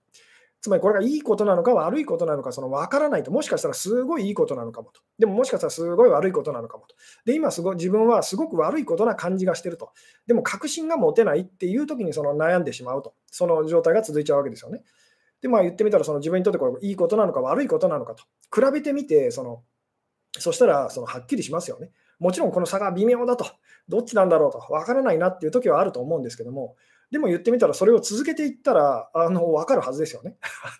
[0.61, 5.01] つまりこれがいいことなのか悪いことなのか、その分からないと、もしかしたらすごいいいことなのかもと。
[5.19, 6.95] でももしかしたらすごい悪いことなのかもと。
[7.25, 9.91] で、今すご自分はすごく悪いことな感じがしてると。
[10.25, 13.13] でも確信が持てないっていうときにその悩んでしまうと。
[13.29, 14.83] その状態が続いちゃうわけですよね。
[15.43, 18.23] で、まあ言ってみたら、その自分にとってこれいいことなのか悪いことなのかと。
[18.51, 19.61] 比べてみて、その
[20.39, 21.91] そしたら、そのはっきりしますよね。
[22.19, 23.45] もちろんこの差が微妙だと、
[23.87, 26.75] どっちなんだろうと、わからないなっていう時はあると思うんですけども、
[27.11, 30.35] でも言ってみたら、それを続けていったら、あの分かるはずですよね。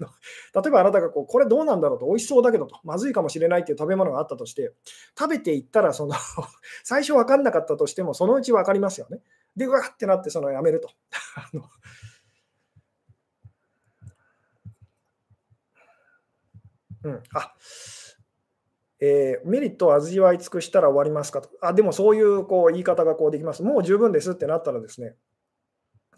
[0.56, 4.74] 例えばあなたがこう、これどうなんだろうと、美味しそうだけどと、まずいかもしれないっていう食べ物があったとして、
[5.18, 6.16] 食べていったら、その
[6.84, 9.20] 最初分かんなかったとしても、そのうち分かりますよね。
[9.56, 10.90] で、うわってなって、そのやめると。
[17.04, 17.54] うん、あ
[19.06, 21.50] えー、メリットを味わい尽くしたら終わりますかと。
[21.62, 23.62] あ、でもそういうこう言い方がこうできます。
[23.62, 25.16] もう十分ですってなったらですね、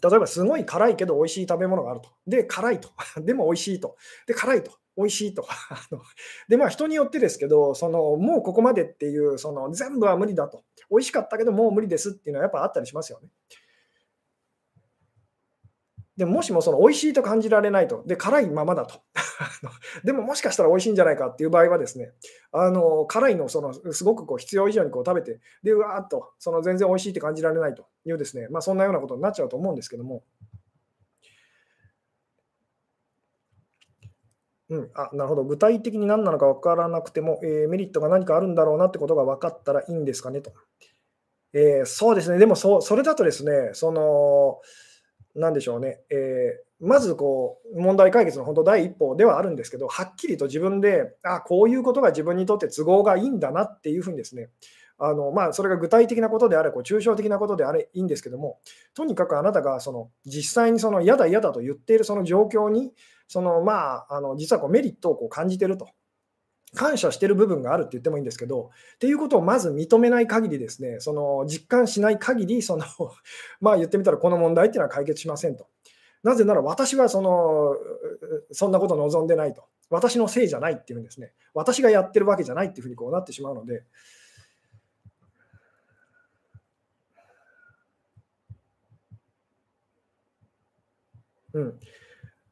[0.00, 2.10] 例えばすごい辛いけど美味しい食べ物があると。
[2.28, 2.90] で、辛いと。
[3.20, 3.96] でも美味しいと。
[4.26, 4.70] で、辛いと。
[4.96, 5.46] 美味しいと。
[6.48, 10.62] で、まあ人によってですけど、そのもうここまでっていう、その全部は無理だと。
[10.88, 13.28] 美味しかったけどもう無理ですっていうのはやっぱあったりしますよね。
[16.16, 19.00] でもしもその美味しいと感じられないと、で辛いままだと、
[20.04, 22.12] でももしかしたら美味しいんじゃないかっていう場合はですね、
[22.52, 27.86] あの辛いのそのすごくこう必要以上にこう食べて、で、うわーっとその全然美味しいって感じられないと。
[28.06, 30.22] いうですね、まあ、そんなようなことになっちゃうと思うんですけども、
[34.68, 40.52] うん、あなるほど、具体的に何なのか分からなくても、えー、メリットが何かあるんだろうなってことが分かったらいいんですかねと。
[41.52, 44.60] えー、そうですね、でもそそれだとですね、その、
[45.36, 54.48] なんでしょうね、えー、まずこう問題解決の本当第一歩ではあるんですけど、はっきりと自分で、あこういうことが自分にとって都合がいいんだなっていうふうにですね、
[54.98, 58.58] あのまあ、それが具体的なことであれ、こう抽象的なことであれいいんですけども、
[58.94, 62.92] とにかくあなたがその実際にその嫌だ嫌だと言っているその状況に、
[63.28, 65.88] そのまあ、あの実はこうメリットをこう感じていると。
[66.74, 72.84] 感謝してる部分があるって言ってもいいんですけど、っていうことをまず認めない限りですね、その実感しない限り、その
[73.60, 75.68] まあ言ってみたらこの問題っていうのは解決しませんと。
[76.22, 77.76] なぜなら私はその
[78.50, 79.64] そんなこと望んでないと。
[79.88, 81.32] 私のせいじゃないっていうんですね。
[81.54, 83.84] 私がやってるわけじゃないっていうふうにこうなってしまうので。
[91.54, 91.80] うん、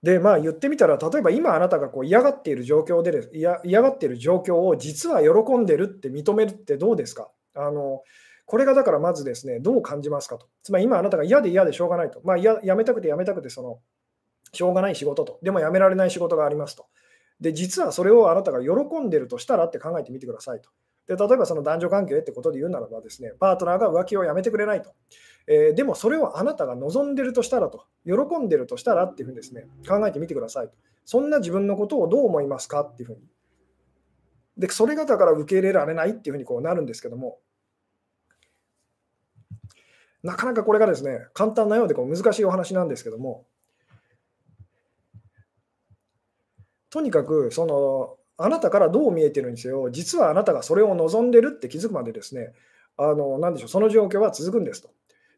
[0.05, 7.31] で、まあ言ってみたら、例えば今あなたがこう嫌がっている状況で嫌、がっている状況を実は喜んでるって認めるってどうですか？
[7.55, 8.03] あの
[8.45, 10.47] これがだからまずですね、どう感じますかと。
[10.63, 12.21] つまり今あなたが嫌で嫌でしょうがないと。
[12.23, 13.79] まあややめたくてやめたくてその、
[14.53, 15.39] しょうがない仕事と。
[15.43, 16.85] でもやめられない仕事がありますと。
[17.41, 20.69] で、実はそれをあなたが喜んでるとしたらって考えてみてくださいと。
[21.07, 24.93] で例えばその男女関係ってことで言うならばですね、パートナーが浮気をやめてくれないと。
[25.47, 30.75] えー、でもそれをあなたが望んでるとしたらと、喜んでるとしたらっていうふうにですね、考えてみてくださいと。
[31.05, 33.21] そんな自分のことをどう思いますかっていうふうに。
[34.57, 37.39] で、それがだから受け入れられないっていうふうにこうなるんですけども、
[40.23, 43.45] なかなかこれがですね、簡単なようでこう難しいお話なんですけども、
[46.89, 52.53] とにかくそのあなたからどう見えてるにせよ、実はあなたがそれを望んでるって気づくまでですね、
[52.97, 54.91] あの何でしょう、その状況は続くんですと。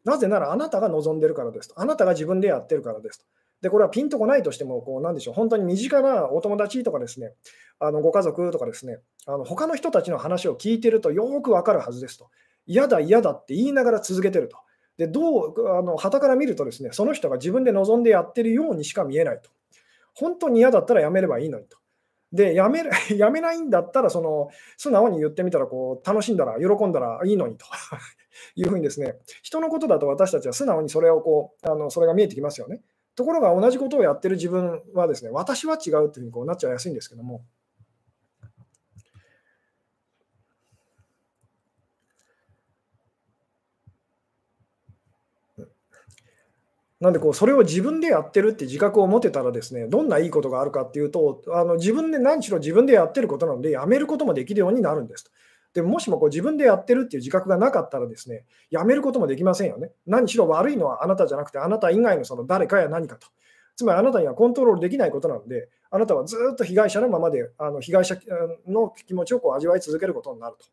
[0.07, 1.79] なぜならあなたが望んでるからですと。
[1.79, 3.25] あなたが自分でやってるからですと。
[3.61, 7.33] で、これはピンとこないとしても、こうなんでしょう、本当に身近なお友達とかですね、
[7.79, 12.29] あのご家族とかですね、あの他の人たちの話を聞いてるとよくわかるはずですと。
[12.65, 14.57] 嫌だ、嫌だって言いながら続けてると。
[14.97, 19.49] で、どう、あの旗から見るとですね、その人が自分で望んでやってるようにしか見えないと。
[20.13, 21.77] 本当に嫌だったらやめればいいのにと。
[22.31, 22.83] で、やめ
[23.15, 27.65] やめないんだったら、その素直に言ってみたらこう、楽しんだら、喜んだらいいのにと
[28.55, 32.81] いうふうにですね、人のことだと私たちは素直にそれをこう、あのそれが見えてきますよね。
[33.15, 37.43] ところが同じことをやってる自分はですね、私は違うっていうふうにこうなっちゃいやすいんですけども、
[46.99, 55.31] なんでこうそれを自分でやってるって自覚を持てたらですね、どんないいことがあるかっていうと、あの自分で何しろ自分でやってることなので、やめることもできるようになるんですと。
[55.77, 59.91] でもしもこう自分でやってるっていう自覚がなかったらですね、やめることもできませんよね。
[60.07, 63.27] 何しろ悪いのはあなたじゃなくて、あなた以外のその誰かや何かと。
[63.75, 68.17] つまりあなたにはコントロールできないことなので、あなたはずっと被害者のままで、あの被害者
[68.67, 70.65] の気持ちをこう味わい続けることになると。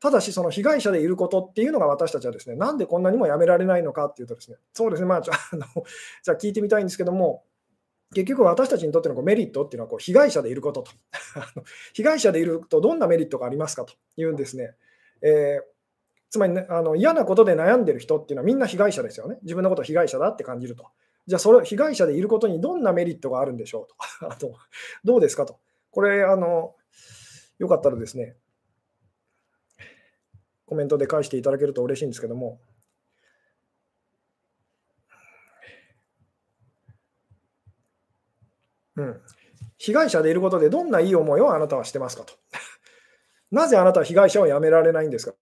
[0.00, 5.66] ただし、その被害者でいることっていうのが私たちはですね、なんでこんなにもやめられないのかっていうとですね、そうですね、まあ、じゃあの
[6.22, 7.44] じゃあ聞いてみたいんですけども、
[8.12, 10.92] 結局私たちにとってのこうメリットっていうのはこう被害者でいることと。
[11.94, 14.74] 被害者でいるとどんなメリットがありますかというんですね。
[15.22, 15.64] えー、
[16.30, 19.38] つまり、ね、あの嫌なことで悩んでる人っていうのはみんな被害者ですよね。
[19.42, 20.86] 自分のこと被害者だって感じると。
[21.26, 23.96] じゃあ、それ被害者でいることにどんなメリットがあるんでしょうと。
[24.28, 24.54] あと、
[25.04, 25.60] どうですかと。
[25.90, 26.74] これ、あの、
[27.58, 28.36] よかったらですね、
[30.66, 32.60] コメントで返していただけると嬉しいんですけども。
[39.02, 39.20] うん、
[39.78, 42.34] 被害者でいることでどんないい思いをあなたはしてますかと。
[43.50, 45.34] なぜあなたは被害者をやめられないんですか？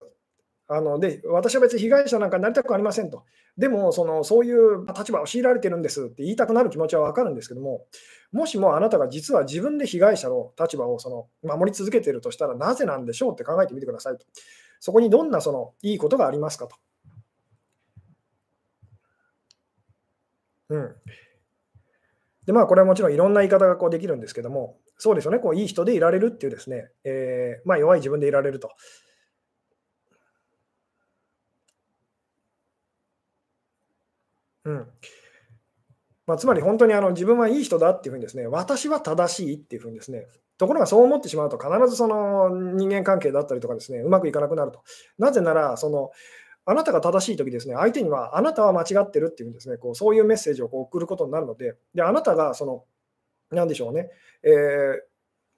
[0.73, 3.25] あので私は別に被害者なんかになりたくありませんと。
[3.59, 7.85] でもその、そういう立場を強いられてるんですって言いたくなる気持ちは分かるんですけども、
[8.33, 14.25] もしもあなたが実は自分で被害者の立場をその守り続けているとしたら、なぜなんでしょうって考えてみてくださいと。
[14.79, 16.77] そこにどんなそのいいことがありますかと。
[20.69, 20.95] うん。
[22.51, 28.73] で、まあ、これはもちろんいろんな言い方がこうできるんですけども、そうですよね、こういい人でいられるっていうですね、えー、まあ、弱い自分でいられると。
[34.65, 34.87] うん。
[36.27, 40.27] まあ、つまり本当にあの自分はいい人だっていうふうにですね、私は正しいっていうふうにですね、
[40.59, 44.83] ところがそう思ってしまうと、必ずその人間関係だったりとかですね、うまくいかなくなると。
[45.19, 46.11] なぜなら、その
[46.65, 52.85] あなたが正しいときですね、相手にはあなたは間違ってるっていうんですね、こうそういうメッセージをこう送ることになるので、であなたがその、
[53.51, 54.11] なんでしょうね、
[54.43, 55.11] えー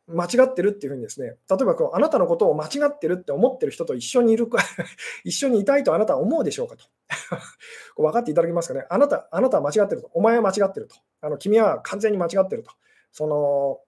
[0.09, 4.59] 間違ってるっていうふうにですね、例えばこうあなたのことを間違ってるって思ってる人と一緒にいるか
[5.25, 6.85] 一緒にいたいとあなたは思うでしょうかと。
[7.95, 8.87] こう分かっていただけますかね。
[8.91, 10.11] あなたあなたは間違ってると。
[10.13, 10.97] お前は間違ってると。
[11.21, 12.73] あの君は完全に間違ってると。
[13.13, 13.81] その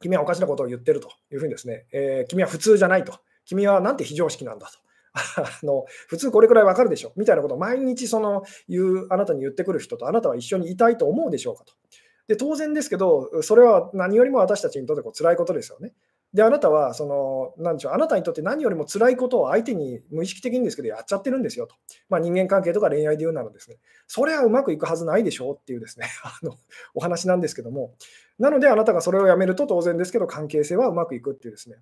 [0.00, 3.14] 君はおかしなことを言ってるというふうにですね、えー、君は普通じゃないと。
[3.44, 4.78] 君はなんて非常識なんだと。
[5.12, 5.20] あ
[5.64, 7.12] の普通これくらいわかるでしょ？
[7.16, 11.72] みたいなことを毎日その言うあなたに言ってくる人とあなたは一緒にいたいと思うでしょうかと。
[12.28, 15.92] で当然ですけど、それは何よりも私たちにとってこう辛いことですよね。
[16.32, 21.74] で、あなたは、その、なんでしょう、あなたにとって何よりも辛いことを相手に無意識的にですけど、やっちゃってるんですよと。
[22.08, 26.54] まあ、人間関係とか恋愛で言うならですね、それはうまくいくはずないでしょうっていうですね、 あの、
[26.94, 27.94] お話なんですけども、
[28.38, 31.78] なので、あなたがそれをやめると当然ですけど、関係性はうまくいくっていうですね、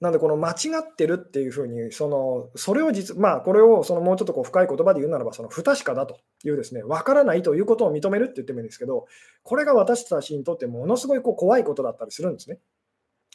[0.00, 9.06] なんで、この間違ってるっていうふうに、そのそれを実、まあ、これをそのもうちょっとこう深い言葉で言うならば、その不確かだというですね、分からないということを認めるって言ってもいいんですけど、
[9.42, 12.58] これが私たちにとってものすごいこう怖いことだったりするんですね。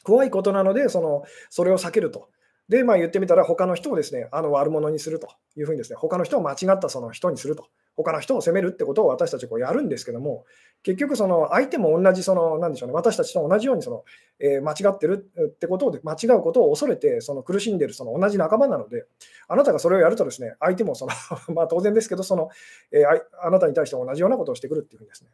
[0.04, 2.30] 怖いことなので、そのそれを避けると。
[2.68, 7.68] で、まあ、言ってみたら、他の人をですね、あの悪者にするというふうにですね、他の人を間違ったその人にすると。
[7.96, 10.46] 他の人を責めるってことを私たちこうやるんですけども、
[10.84, 14.04] 結局、その相手も同じ、その、なんでしょうね、私たちと同じようにその、
[14.40, 19.06] えー、間違ってるってことを、間違うことを恐れて、その苦しんでるその同じ仲間なので、
[19.48, 21.14] あなたがそれをやるとですね、相手もその
[21.56, 22.50] まあ当然ですけど、その、
[22.92, 25.30] えー、あなたに対して同じようなことをしてくるっていうふうにですね。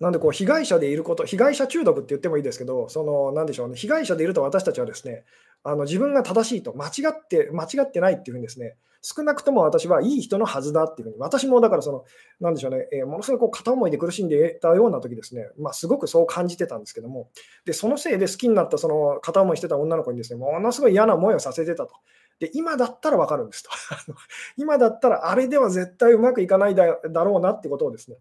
[0.00, 5.24] なんでこう被害者でいること、被害者中毒って言ってもいいですけど、そのなんでしょうね、被害者でいると私たちはですね、
[5.62, 12.04] あの自分が正しいと、間違って、間違ってないっていうふうにですね、少なくとも私はいい人のはずだっていうふうに、私もだからその、
[12.40, 17.30] なんでしょうね、えー、ものすごいこう片思いで苦しんでいたような時ですね、まあ、すごくそう感じてたんですけども、
[17.64, 21.94] でそのせいで好きになったその片思いしてた女の子にですね、ものすごい嫌な思いをさせてたと。
[22.38, 23.70] で今だったら分かるんですと。
[24.58, 28.18] 今だったらあれでは絶対うまくいかないだろうなってことをですね、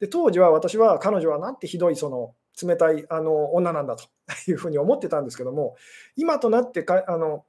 [0.00, 4.04] で当時は私は彼女はなんてひどいその冷たいあの女なんだと
[4.50, 5.76] いうふうに思ってたんですけども、
[6.16, 7.44] 今となってかあの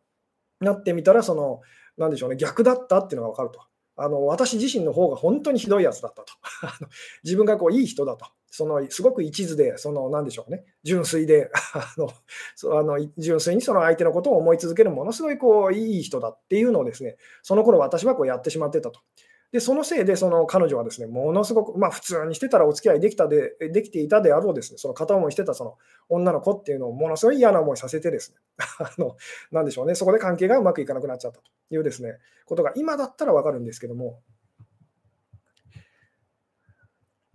[0.60, 1.62] なってみたらその、
[1.98, 3.62] なんでしょうね、逆だったっていうのが分かると。
[4.00, 6.34] あの私自身の方が本当にひどいやつだったと。
[7.24, 8.28] 自分がこういい人だと。
[8.50, 12.10] そのすごく一途で、その何でしょうね、純粋で あの
[12.56, 19.00] そあの、純粋にその相手のことを思い続けるものすごいこういい人だっていうのをですね、その頃私はこうやってしまってたと。
[19.52, 25.78] で、そのせいで、その彼女はですね、ものすごく、まあ、普通にしてたらお付き合いできたでできていたであろうですね、その片思いしてたその
[26.10, 28.38] 女の子っていうのをものすごい嫌な思いさせてですね、
[28.80, 29.16] あの
[29.52, 34.22] なんでしょうね、そこで関係がうまくいかなくなっちゃったというですね、ことが今だったらわかるんですけども、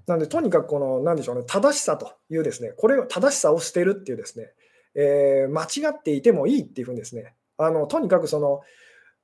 [0.07, 4.51] なんで、とにかくこの、なんでしょうね、正しさというですね、これを正しさを捨てるっていうですね、
[4.95, 8.61] えー、間違っていてもいいっていうふうにですね、あのとにかくその、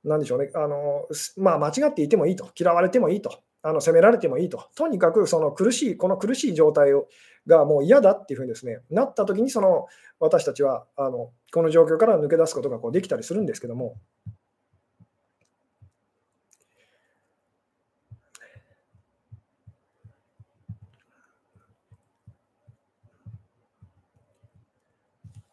[0.05, 7.09] なんでしょうね、あのまあ、間違っていてもいいと、嫌われてもいいと、あの責められてもいいと、とにかくその苦しい、この苦しい状態を
[7.46, 9.86] がもう嫌だっていうふうにです、ね、なったときにその、
[10.20, 13.96] 私たちはあのこの状況から抜け出すことがこうできたりするんですけども。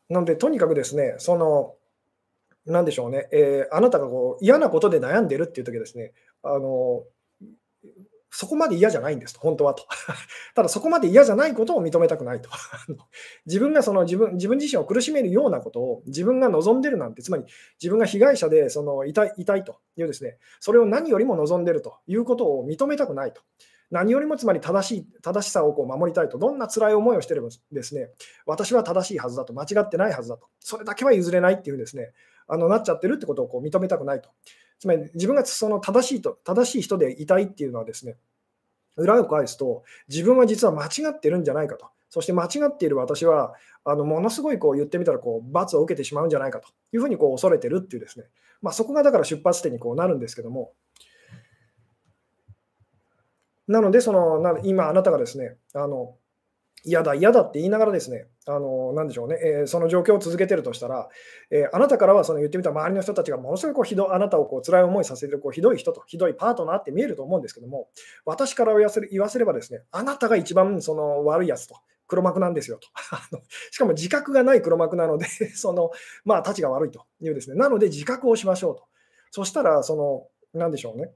[0.08, 1.74] なので、とにかくですね、その
[2.66, 6.13] なんでしょうね、えー、あなたがこう嫌なことで悩んでるっていう時ですね、
[6.43, 7.03] あの
[8.38, 9.86] そこまで嫌じゃないんですと、本当はと。
[10.55, 12.49] ただ、そこまで嫌じゃないことを認めたくないと。
[13.47, 17.45] 自分がその自分自分自身を苦しめるようなことを自分が望んでるなんて、つまり
[17.82, 23.41] 自分が被害者でその痛い痛いというですね、それを何よりも望んでるということを認めたくないと。
[23.89, 28.11] 何よりもつまり正しい正しさをこう守りたいと、どんな辛い思いをしてればですね、
[28.45, 32.11] 私は正しいはずだと、間違ってないはずだと、それだけは譲れないっていうですね、
[32.48, 34.30] あのなっちゃってるってことをこう認めたくないと。
[34.80, 38.18] つまり自分がその正しいと正しい人でいたいっていうのはですね、
[38.98, 41.88] 裏を返すと、自分は実は間違ってるんじゃないかと。
[42.10, 48.26] そして間違っている私は、あのものすごいこう言ってみたらこう罰を受けてしまうんじゃないかというふうにこう恐れてるっていうですね、
[48.62, 50.72] まあ、そこがだから出発点にこうなるんですけども、
[53.68, 56.16] なので、その今あなたがですね、あの
[56.86, 61.10] 嫌だ、嫌だって言いながらですね、あのなんでしょうね、えー、その状況を続けてるとしたら、
[61.52, 67.88] えー、あなたからはその言ってみた周りの人たちがものすごいこうひどあなたをこう辛い思いさせてるこうひどい人と、ひどいパートナーって見えると思うんですけども、
[68.26, 71.76] 私から言わせ言わせればですね、あなたが一番その悪いやつと。
[72.08, 72.88] 黒幕なんですよと。
[73.72, 75.26] しかも自覚がない黒幕なので
[75.56, 75.90] その、
[76.24, 77.56] まあ、たちが悪いというですね。
[77.56, 78.84] なので、自覚をしましょうと。
[79.32, 81.12] そしたら、その、なんでしょうね。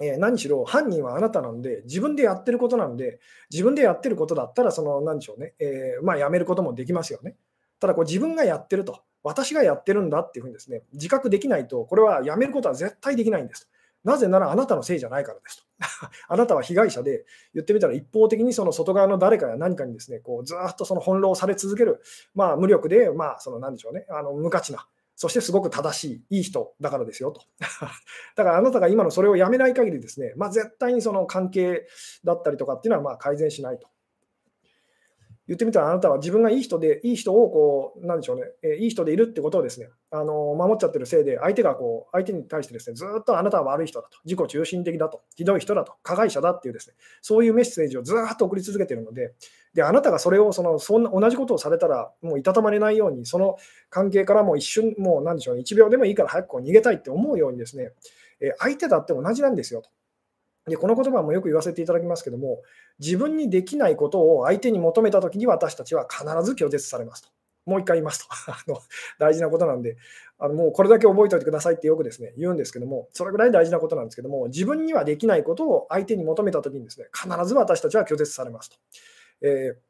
[0.00, 3.20] えー、何しろ犯人はあなたなんで、自分でやってることなんで、
[3.50, 7.36] 自分でやってることだったら、その、何でしょうね、えー、まあ、やめることもできますよね。
[7.80, 13.68] ただ、こう自分がやってると、私がやってるんだっていうふうにですね、自覚できないと、これはやめることは絶対できないんです
[14.04, 15.64] なぜならあなたのせいじゃないからですと。
[16.28, 17.24] あなたは被害者で、
[17.54, 22.00] 言ってみたら一方的にその外側の誰かや何かにですね、こうずっとその翻弄され続ける、
[22.34, 24.86] まあ、無力で、まあ、その何でしょうね、あの無価値な、
[25.20, 27.42] そしてすごく正しい、いい人だからですよと。
[28.36, 31.88] だからあなたが今のそれをやめない限りですね、まあ、絶対にその関係
[32.22, 33.88] だったりとかっていうのはま改善しないと。
[35.48, 49.32] 言ってみたら、あなたは自分がいい人で、いい人をこう、なんでしょうね、えいい人でいるってことをですね、あの守っちゃってるせいで、相手がこう、相手に対してですね、ずっとあなたは悪い人だと、自己中心的だと、ひどい人だと、加害者だっていうですね、そういうメッセージをずっと送り続けてるので、
[49.72, 53.56] で、あなたがそれを、その、そんな同じことをされたら、もういたたまれないように、その
[53.88, 57.92] 関係からもう一瞬、もうなんでしょうね、1秒でもいいから早くこう逃げたいって思うようにですね、
[58.40, 59.90] え相手だって同じなんですよと。
[60.68, 62.62] で、この言葉もよく言わせていただきますけども、
[62.98, 67.28] 自分にできないことを相手に求めたときに私たちは必ず拒絶されますと。
[67.66, 68.34] もう一回言いますと。
[68.52, 68.78] あの
[69.18, 69.96] 大事なことなんで、
[70.38, 78.76] あのもうこれだけ覚えておいてくださいってよくですね、言うんですけども、それぐらい大事なことなんですけども、自分にはできないことを相手に求めたときにですね、必ず私たちは拒絶されますと。
[79.42, 79.88] えー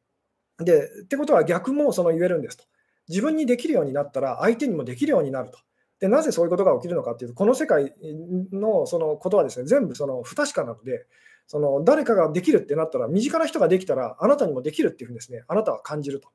[0.65, 2.65] で、ってことは逆もその言えるんですと。
[3.09, 5.59] 自分にできるようになったら相手にもできるようになると。
[6.01, 7.95] でなぜそういうことが起きるのかっていうと、この世界
[8.53, 11.07] のそのことはですね、全部その不確かなので、
[11.47, 16.29] その誰かができるってなったら、身近な人ができたら、あなたにもできるっていうふうにですね、あなたは感じると。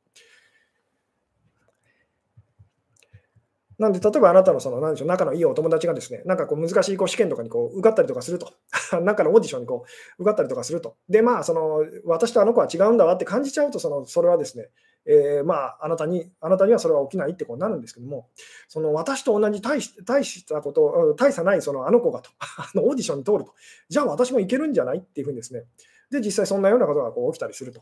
[3.80, 8.54] なんで、例えばあなたのその、なんでしょう、仲のいいお友達がですね、なんかこう難しいこう試験とかにこう受かったりとかすると、
[9.02, 9.86] なんかのオーディションにこ
[10.20, 10.96] う受かったりとかすると。
[11.10, 14.70] で、まあ、その、私とあの子は違うんだわって感じちゃうと、その、それはですね、
[15.06, 18.30] えーまあ、あなたに、あなたにはそれは起きないってこうなるんですけども、
[18.68, 23.54] その私と同じ大し大したこと、大差ないそのあの子がと、 あのオーディションに通ると、
[23.90, 25.66] じゃあ私もいけるんじゃないっていうふうにですね、
[26.10, 27.82] で、実際そんなようなことがこう起きたりすると。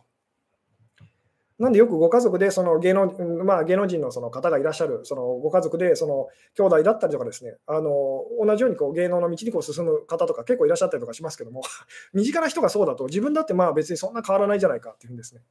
[1.61, 11.61] なんでよくご家族でその芸能,、まあ、芸能人のその方がいらっしゃる、そのご家族でその兄弟だったりとかですね、あの同じようにこう芸能の道にこう進む方とか結構いらっしゃったりとかしますけども、
[12.13, 15.43] 身近な人がそうだと、自分だってまあ別にそんな変わらないじゃないかっていうんですね。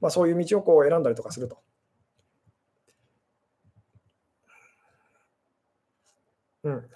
[0.00, 1.58] まあ、そういう道をこう選んだりとかすると。
[6.62, 6.90] うん。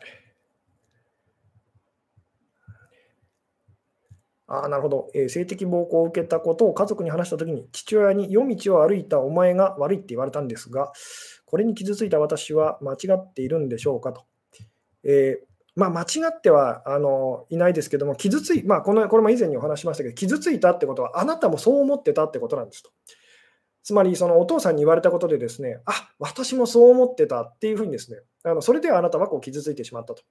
[4.47, 10.93] ああ、なるほど、えー性的暴行を受けたことを家族に話したときに、父親に夜道を歩いたお前が悪いって言われたんですが、
[11.47, 14.25] これに傷ついた私は間違っているんでしょうかと。
[15.05, 15.50] えー
[15.81, 22.91] まあ、間違ってはあのいないですけども、傷つい、まあ、このこれも以前にお話しましたけど、傷ついたってことは、あなたもそう思ってたってことなんですと。
[23.83, 30.23] つまり、そのお父さんに言われたことでですね、あ私もそう思ってたっていうふうにですね、あのそれであなたはこう傷ついてしまったと。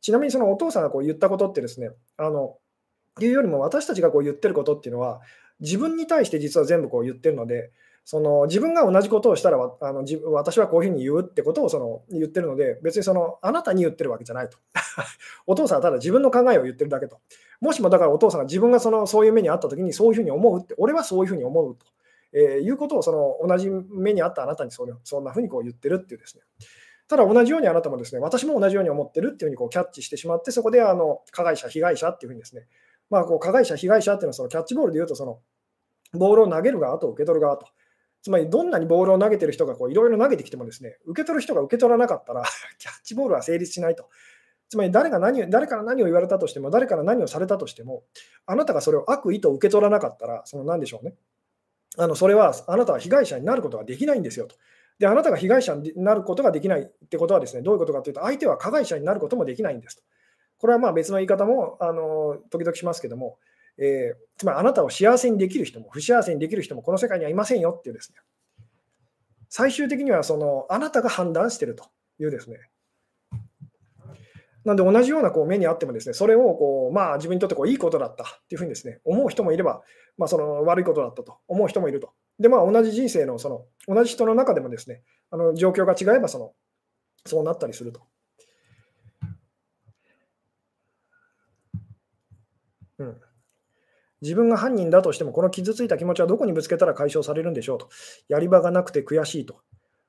[0.00, 2.56] ちなみに、そのお父さんがこう言ったことってですね、あの
[3.20, 5.20] いうよりも私たちがこう言ってることっていうのは、
[5.60, 7.72] 自分に対して実は全部こう言ってるので、
[8.04, 14.58] その自分が同じことをしたらあの自私はこういうふうに言うってことをその言ってるので、別にそのあなたに言ってるわけじゃないと。
[15.46, 17.18] お父さんはただ自分の考えを言ってるだけと。
[17.60, 21.86] もしもだからお父さんが自分がそのそういう目にあったときにそういうふうに思うって、俺はそういうふうに思うと、
[22.32, 26.42] えーいうことをその同じ目にあったあなたにそれそんなふうにこう言ってるっていうですね。
[27.08, 32.66] ただ同じようにあなたもですね、私も同じように思ってるっていうふうにこうキャッチしてしまって、そこであの加害者、被害者っていうふうにですね、
[33.10, 35.40] まあ、こう加害者、被害者っていうのはそのキャッチボールで言うと、その
[36.12, 37.66] ボールを投げる側と受け取る側と。
[38.24, 42.42] つまり、どんなにボールを投げてる人がいろいろ投げてきてもですね、受け取る人が受け取らなかったら、
[42.78, 44.08] キャッチボールは成立しないと。
[44.70, 48.04] つまり誰が何、誰から何を言われたとしても、誰から何をされたとしても、
[48.46, 51.14] あなたがそれを悪意と受け取らなかったら、その何でしょうね。
[51.98, 54.56] あのそれはあなたは被害者になることができないんですよと。
[54.98, 60.02] で、あなたが被害者になることができないってことはですね、どういうことかというと、相手は加害者になることもできないんですと。
[60.56, 63.36] これはまあ別の言い方もあの時々しますけども、
[63.78, 68.18] えーつまりあなたを幸せにできる人も不幸せにできる人もこの世界にはいませんよっていうですね、
[69.48, 71.84] 最終的にはそのあなたが判断していると
[72.18, 72.58] いうですね、
[74.64, 79.82] なんで同じようなこう目にあってもですね、それをこう、まあ、自分にとってこういいことだったっていうふうにですね、思う人もいれば、
[80.16, 82.12] まあ、その悪いことだったと思う人もいると。
[82.38, 86.52] で、まあ、同じ人生のその同じ人の中でもですね、あの状況が違えばその
[87.26, 88.02] そうなったりすると。
[92.98, 93.20] うん
[94.24, 97.88] 自分が犯人だとしても、この傷ついた気持ちはどこにぶつけたら解消されるんでしょうと。
[98.28, 99.60] やり場がなくて悔しいと。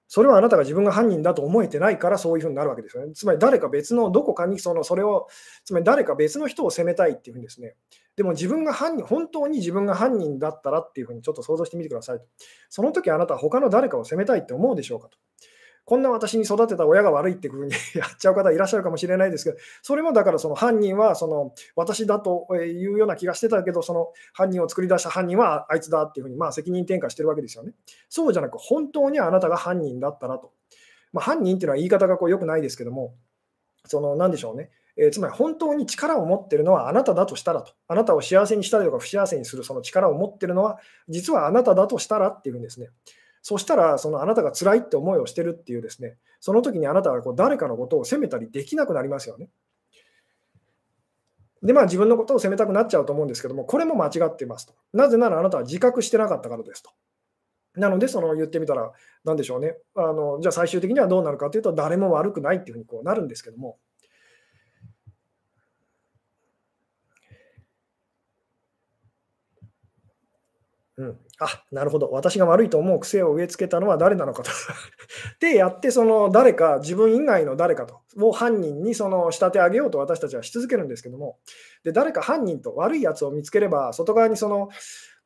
[0.07, 3.13] それはあなたが自分が犯人だと思えてないからそういうふうになるわけですよね。
[3.13, 5.27] つまり誰か別のどこかにそのそれを、
[5.63, 7.75] つまり誰か別の人を責めたいっていうふうにですね。
[8.15, 12.25] でも自分が犯人、本当に自分が犯人だったらっていうふうにちょっと想像してみてくださいと。
[12.69, 15.17] その時あなたは他の誰かを責めたいって思うでしょうかと。
[15.85, 27.73] こんな私に育てた親が悪いっていうふうにやっちゃう方いらっしゃるかもしれないですけど、それもだからその犯人はその私だというような気がしてたけど、その犯人を作り出した犯人はあいつだっていうふうにまあ責任転嫁してるわけですよね。
[28.09, 30.51] そうじゃなく、本当にあなたが犯人だったらと。
[31.13, 33.13] まあ、犯人っていうのは言い方がこう良くないですけども、
[33.85, 34.71] その何でしょうね。
[34.97, 42.89] えーつまり本当に力を持ってるのはあなただとしたらと、あなたを幸せにしたりとか不幸せにするその力を持ってるのは、実はあなただとしたらっていうふうにですね、
[43.47, 49.49] そしたら、そのあなたが辛いって思いをしてるっていうですね、その時にあなたはこう誰かのことを責めたりできなくなりますよね。
[51.61, 54.73] で、まあ自分のことを責めたくなっちゃうと思うんですけども、これも間違ってますと。
[54.93, 56.89] なぜならあなたは自覚してなかったからですと。
[57.75, 58.91] なので、その言ってみたら、
[59.23, 59.77] なんでしょうね。
[59.93, 63.77] あのじゃあ最終的にはどうなるかというと、誰も悪くないっていうふうにこうなるんですけども、
[70.97, 74.51] うん、あなるほど、私が悪いと思う癖を植え付けたのは誰なのかと。
[75.41, 81.37] で、やって、その誰か、自分以外の誰かとを犯人にその仕立て上げようと私たちはし続けるんですけども、
[81.83, 84.69] で誰か犯人と悪いやつを見つければ、外側にその、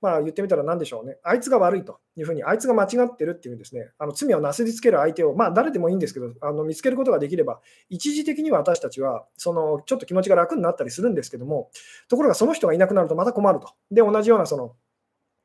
[0.02, 7.60] まあ、言ってみたら何でしょうね、あいつが悪いというふうに、あいつが間違ってるっていうですね、あの罪をなすりつける相手を、まあ、誰でもいいんですけど、あの見つけることができれば、
[7.90, 11.70] 一時的には私たちはそのちょっと気持ちが楽になったりするんですけども、
[12.08, 13.72] ところがその人がいなくなるとまた困ると。
[13.92, 14.76] で、同じようなその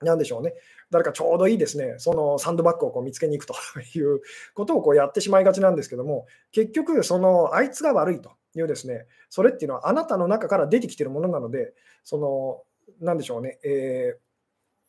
[0.05, 0.55] なんでしょうね、
[0.91, 3.55] 誰かちょうどいいですね、そのサンドバッグをこう見つけに行くと
[3.99, 4.21] いう
[4.55, 11.75] ことをこうやってしまいがちなんですけども、結局、そのあいつが悪いというですね、それっていうのはあなたの中から出てきているものなので、
[12.05, 12.63] その、
[13.01, 14.19] なんでしょうね、えー、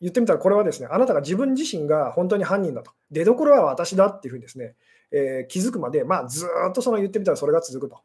[0.02, 4.76] 言ってみたらこれはですね、あなたが自分自身が本当に犯人だと、出どころは私だっていうふうにですね、
[5.12, 8.02] えー、気づくまで、まあ、ずっとその言ってみたらそれが続くと。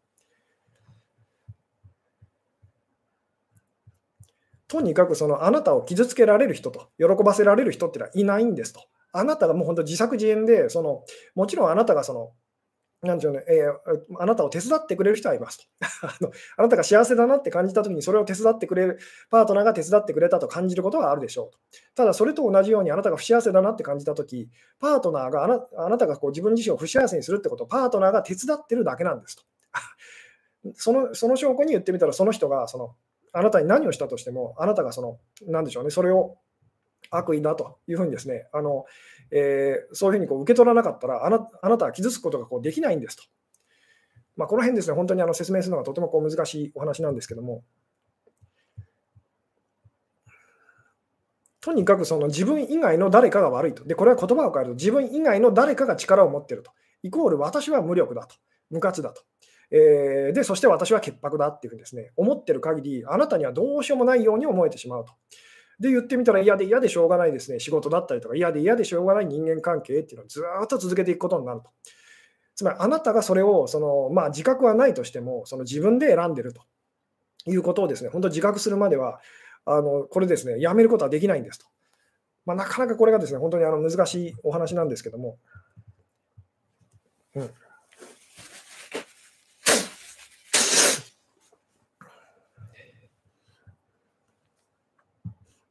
[4.71, 8.81] とにかくそのあなたを傷つけられる人と喜ばせられる人っていうのはいないんですと。
[9.12, 11.03] あなたがもう本当自作自演で、その
[11.35, 12.31] もちろんあなたがその、
[13.03, 15.64] なんていうの、えー、あなたを手伝ってくれる人はいますと
[16.07, 16.31] あの。
[16.57, 18.99] あなたが幸せだなって感じたときに、それを手伝ってくれる、
[19.29, 21.59] パートナーが手伝ってくれたと感じることがあるでしょうと。
[21.97, 29.43] ただ、それと同じように、あなたが不幸せだなって感じたとき、パートナーがあなあなたがこう自分自身を不幸せにするってことを、パートナーが手伝ってるだけなんですと。
[30.75, 32.95] そのその証拠に言ってみたら、その人がその
[33.33, 36.37] あなたに何をしたとしても、あなたがその、なんでしょうね、それを
[37.11, 38.85] 悪意だというふうにですね、あの
[39.31, 43.22] えー、そういうふうにこう受け取らなかったらあな、あなたは傷つくことがこうできないんですと。
[44.37, 47.62] まあ、この辺ですね、本当にあの説明するのがとてもこう難しいお話なんですけども、
[51.61, 53.85] とにかくその自分以外の誰かが悪いと。
[53.85, 56.72] で、これは言葉を変えると、自分以外の誰かが力を持っていると。
[57.03, 58.35] イコール私は無力だと。
[58.70, 59.22] 無活だと。
[59.71, 65.12] えー、で、そして私は潔白だっていうふうにですね、思ってる限り、あなたにはどうしようもないように思えてしまうと。
[65.79, 71.71] で、言ってみたら嫌で嫌でしょうがないですね、仕事だったりとか、嫌で嫌でしょうがない人間関係っていうのをずっと続けていくことになると。
[72.57, 76.62] つまり、あなたがそれをその、まあ、自覚はないとしても、その自分で選んでると
[77.47, 79.21] いうことをですね、本当自覚するまでは、
[79.64, 81.66] あのこれですね、やめることはできないんですと。
[82.45, 85.39] まあ、なかなかこれがですね、本当にあの難しいお話なんですけども。
[87.37, 87.51] うん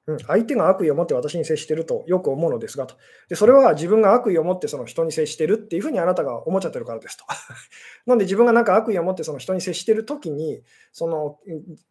[0.09, 2.95] うん、相手が悪意を持って私に接してるとよく思うのですがと
[3.29, 7.25] で、それは自分が悪意を持ってその人に接してるっていうふうにあなたが思っちゃってるからですと。
[8.07, 11.39] なんで自分がなんか悪意を持ってその人に接してるときにその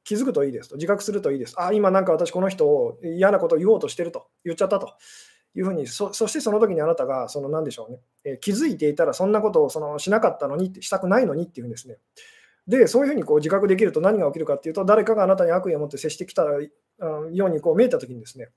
[0.02, 1.54] 気づくといいですと、自覚するといいです。
[1.58, 4.94] あ、今なんか私この人を嫌なことを言おうとしてると言っちゃったと。
[5.54, 11.96] いうふうにそしてその時にあなたがその何でしょうね、えー、気づいていたらそんなことをそのしなかったのにってしたくないのにっていうんですね。
[12.68, 16.60] で、そういうふうにこう自覚できると何が起きるかっていうと、誰かがあなたに悪意を持って接してきたよ
[16.98, 18.48] うにこう見えたときにですね、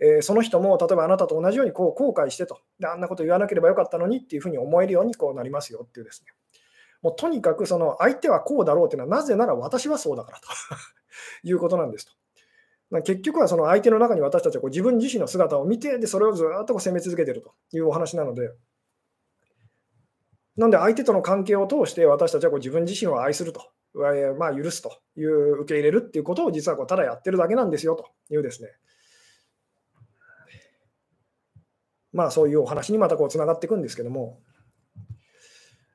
[0.00, 6.32] えー、その人も例えばあなたと同じようにこう後悔してとで、あんなこと言わなければよかったのにっていうふうに思えるようにこうなりますよっていうですね。
[7.02, 10.48] もうとにかくその相手はこうだろうというのはなぜなら私はそうだからと
[11.44, 12.12] いうことなんですと。
[13.02, 18.50] 結局はその相手の中に私たちはこう自分自身の姿を見てでそれをずっとこう責め続けているというお話なので、
[20.56, 23.70] なんで相手との関係を通して私たちはこう自分自身を愛すると。
[24.38, 25.00] まあ、許すと。
[25.16, 28.10] いう、受け入れるっていうことを実はこうただやってるだけなんですよと。
[28.32, 28.68] いうですね、
[32.12, 34.40] まあそういうお話にまたこうつながっていくんですけども、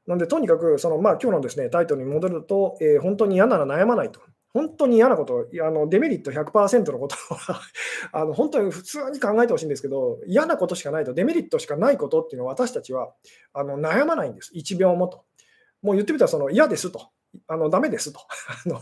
[0.08, 4.22] なんでとにかくその、まあ、今日のですねタイトルに戻ると、えー、本当に嫌なら悩まないと。
[4.56, 7.60] 本当に嫌なこと、あのデメリット100%のことは
[8.14, 13.14] あの本当に普通に考えてほしいんですけど、嫌なことしかないと、デメリットしかないことっていうのは私たちは
[13.51, 15.26] あの悩まないんです、1秒もと。
[15.82, 17.01] もう言ってみたらその嫌ですと。
[17.49, 18.22] あのダメですと
[18.66, 18.80] あの、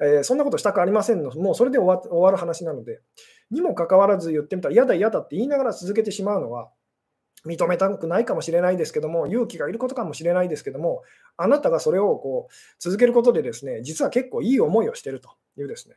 [0.00, 3.00] えー、そんなことしたくありませんの、もうそれで終わ終わる話なので、
[3.50, 6.70] にもかかわらず言ってみたら、嫌だ嫌だって言いながら続けてしまうのは、
[7.46, 11.02] 認めたくないかもしれないですけども、勇気がいることかもしれないですけども、
[11.36, 15.96] あなたがそれをこう続けることで、ですね実は結構いい思いをしているというですね。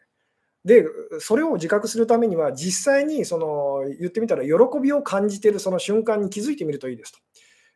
[0.63, 0.85] で、
[1.19, 7.19] それを自覚するためには、実際にその言ってみたら、喜びを感じているその瞬間に気づいてみるといいですと。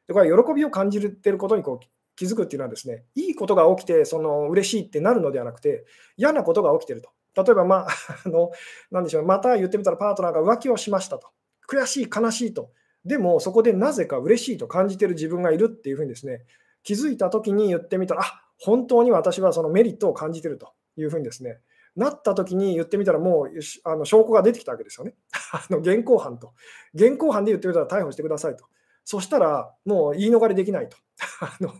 [0.07, 1.85] でこれ喜びを感じていることにこう
[2.15, 5.85] 気づくっていうのはですね、いいことが起きて、その嬉しいってなるのではなくて、
[6.15, 7.09] 嫌なことが起きてると。
[7.43, 7.87] 例えば、まあ、
[8.25, 8.51] あの、
[8.91, 11.29] なんでしょう、また言ってみたらパートナーが浮気をしましたと。
[11.67, 12.71] 悔しい、悲しいと。
[13.05, 16.43] でも、そこでなぜか嬉しいと感じてる自分がいるっていうふうにですね、
[16.83, 21.59] 気づいたときに言ってみたら、あ本当に私はそのメリットを感じてるというふうにですね、
[21.95, 23.49] なった時に言ってみたら、もう
[23.85, 25.13] あの証拠が出てきたわけですよね。
[25.53, 26.53] あの現行犯と。
[26.93, 28.65] 現行犯で言ってみたら逮捕してくださいと。
[29.03, 30.97] そしたら、もう言い逃れできないと。
[31.41, 31.71] あの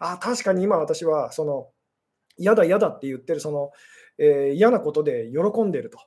[0.00, 1.70] あ確かに今私は、その
[2.36, 3.70] 嫌だ嫌だって言ってるその、
[4.18, 5.98] えー、嫌なことで喜んでいると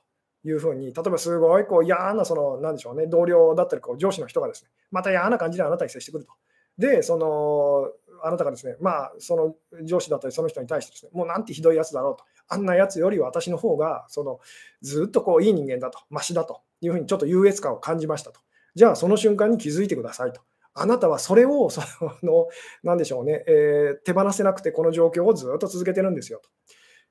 [0.48, 6.32] いうふうに、例えばすごいこう嫌なその、なんでしょうね、同僚だったりこう上司の人がですね、また嫌な感じであなたに接してくると。
[6.78, 7.90] で、その
[8.22, 14.40] あなたがですね、まあ、その上司だったり、その人に対してですね、もうなんてひどいやつだろうと、あんなやつより私の方がその
[14.82, 18.40] ずっとこういい人間だと、ましだというふうにちょっと優越感を感じましたと。
[18.74, 20.42] じゃあ、その瞬間に気づいてくださいと。
[20.74, 21.80] あなたはそれをそ
[22.22, 22.48] の、
[22.82, 26.42] なんでしょうね、えー、手放せなくて、この状況をずっと続けてるんですよ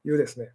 [0.03, 0.53] というですね、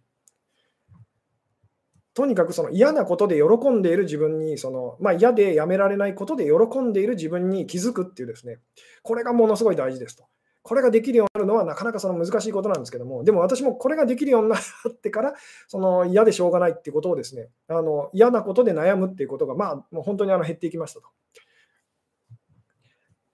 [2.13, 8.59] とにかくその嫌なことで喜んでいる自分に、そのまあ、嫌でやめられないことで喜んでいる自分に気づくっていうですね、
[9.01, 10.25] これがものすごい大事ですと。
[10.63, 15.33] これができるようになるのはなかなかその難しいことなんですけども、でも私もこれができるようになってから、
[15.67, 21.07] その嫌でしょうがないっていうことをですね、あの嫌なことで悩むっていうことが、まあ、もう本当にあの減っていきましたと。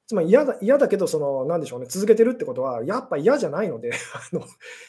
[0.08, 3.92] つまり嫌だ嫌だけど、その、なんでしょうね、続けてるってことは、やっぱ嫌じゃないので
[4.32, 4.42] あの、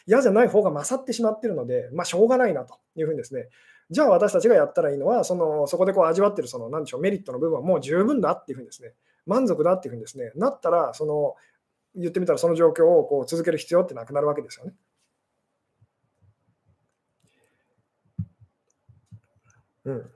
[0.07, 3.49] 嫌じゃない方が勝ってしまってるので、まあ、しょうがないなというふうにですね、
[3.91, 8.93] じゃあ私たちがやったらいいのは、そのそこでこう味わってるその、なんでしょう、メリットの部分はもう十分だっていうふうにですね、
[9.27, 11.35] 満足だっていうふうにですね、なったら、その、
[11.95, 14.75] 言ってみたらその状況をこう続ける必要ってなくなるわけですよね。
[19.85, 20.11] うん。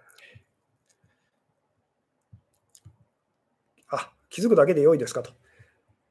[3.91, 5.33] あ、気づくだけで良いですかと。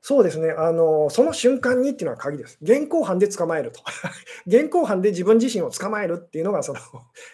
[0.04, 2.58] そうですね、あのその瞬間にっていうのは鍵です。
[2.62, 3.82] 現行犯で捕まえると。
[4.48, 6.80] 現行犯で自分自身を捕まえるっていうのがその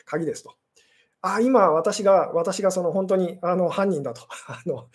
[0.05, 0.53] 鍵ですと。
[1.21, 4.21] あ、今私が、私がその本当にあの犯人だと。
[4.47, 4.89] あの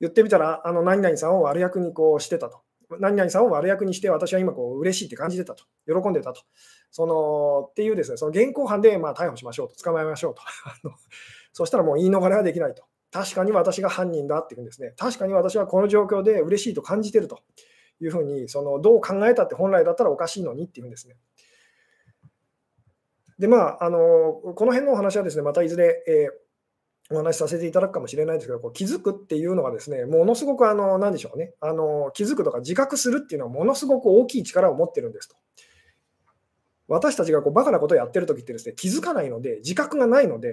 [0.00, 2.60] 言ってみたら、あの何々さんを悪役にこうしてたと。
[3.00, 5.64] 何々さんを悪役にして、私は今こう嬉しいって感じてたと。
[5.86, 6.42] 喜んでたと。
[6.90, 9.82] そのっていうですね、その現行犯でまあ逮捕しましょうと。
[9.82, 10.42] 捕まえましょうと。
[11.54, 12.84] そしたらもう言い逃れはできないと。
[13.10, 17.40] 確かに私が犯人だっていうんですね、確かに私はこの状況で嬉しいと感じてると
[18.00, 21.16] いうふうに、そのどう考えたって本来だったらおかしいのにっていうんですね。
[23.38, 35.36] で、まあ、あのこの辺のお話はですね、またいずれ、えー、お話しさせていただくかもしれないですけど、こう気づくっていうのがですね、ものすごくあの、なんでしょうね、あの気づくとか自覚するっていうのはものすごく大きい力を持ってるんですと。
[36.88, 40.52] 私たちがこうバカなことをやってるときってですね、気づかないので、自覚がないので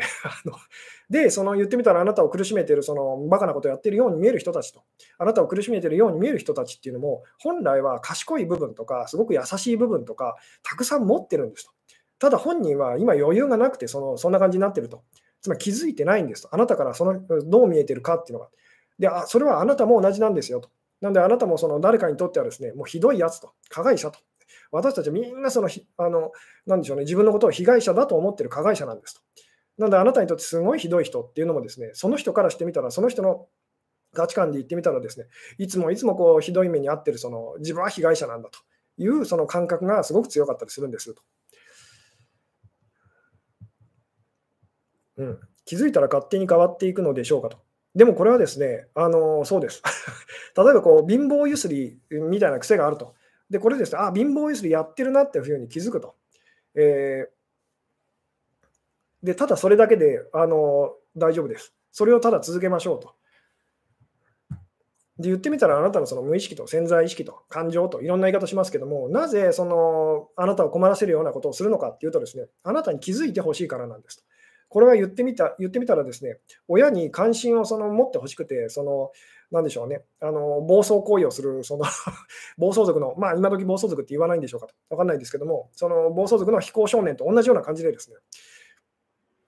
[1.10, 4.84] で、その言ってみたらあなたを苦しめてる、そのバカなことをやってるように見える人たちと、
[5.18, 11.72] あなたを苦しめてるように見える人たちっていうのも、本来は賢い部分とか、すごく優しい部分とか、たくさん持ってるんですと。
[12.20, 15.04] ただ本人は今余裕がなくてその、そんな感じになってると。
[15.42, 16.50] つまり気づいてないんですと。
[16.52, 18.50] あなたからそのどう見えてるかっていうのが。
[19.00, 20.70] で、あそれはあなたも同じなんですよと。
[21.02, 24.20] なんであなたもその誰かにとってはですね、もうひどいやつと、加害者と。
[24.76, 26.32] 私たちはみんなそのあの、
[26.66, 29.22] なでしょうね、自分のことを被害者だと思ってる加害者なんですと。
[29.78, 33.48] なので、あなたにとってすごいひどい人っていうのもですね、その人からしてみたら、その人の
[34.14, 38.60] 価値観で言ってみたらですね、いつもいつもこうひどい目に遭ってるその自分は被害者なんだと
[38.98, 41.22] いうその感覚がすごく強かったりするんですと。
[45.18, 47.58] うん、気づいたら勝手に変わっていくのでしょうかと。
[47.96, 49.82] でもこれはですね、あのそうです。
[50.58, 53.16] 例えばこう貧乏ゆすりみたいな癖があると。
[53.50, 56.16] で、これです、あ、貧乏ゆすりやってるなっていうふうに気づくと。
[56.76, 61.74] えー、で、ただそれだけであの大丈夫です。
[61.92, 63.16] それをただ続けましょうと。
[65.18, 74.24] で言ってみたら、あなたのその無意識と潜在意識と感情といろんな言い方しますけども、なぜそのあなたを困らせるようなことをするのかっていうとですね、あなたに気づいてほしいからなんですと。
[74.68, 79.12] これは言ってみた言ってみたらですね、親に関心をその持ってほしくて、その
[79.52, 81.86] なんでしょうね、あの暴走行為をする、その
[82.58, 88.18] 暴走族の、まあ、今時暴走族って言わないんでしょうかと、分かんないんですけども、その暴走族の非行少年と同じような感じでですね、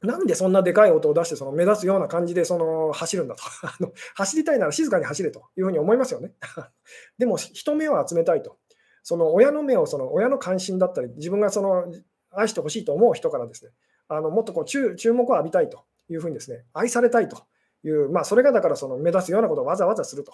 [0.02, 3.92] なんでそんなでかい音を出してその目立つような感じでその走るんだと あの。
[4.16, 6.34] 走りたいなら静かに走れというふうに思いますよね。
[7.18, 8.58] でも人目を集めたいと。
[9.02, 11.86] その親の目をその親の関心だったり、自分がその
[12.32, 13.72] 愛してほしいと思う人からですね、
[14.10, 17.38] あのもっとこう注目を浴びたいというふうにですね、愛されたいと
[17.84, 20.34] いう、まあ、それがだからその目立つようなことをわざわざすると。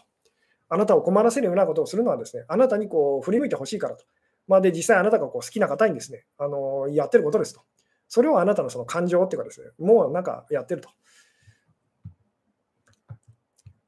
[0.70, 4.06] あなたを困らせるようなことをするのはですね、あなたにこう振り向いてほしいからと。
[4.48, 7.62] まあ、で、実際あなたがこう好きな方にですね、あのやってることですと。
[8.08, 10.90] それをあなたのその感情っていうかですね、もうなんかやってると。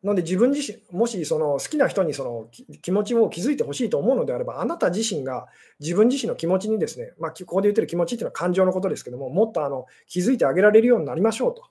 [0.05, 2.47] なので自分自身、もしその好きな人にその
[2.83, 5.47] 気持ちを気づいてほしいと思うのであれば、あなた自身が
[5.79, 11.63] 自分自身の気持ちにですね、まあ、ここで言ってる気持ちっていうのは感情のことですけども、もっとあの気づいてあげられるようになりましょうと。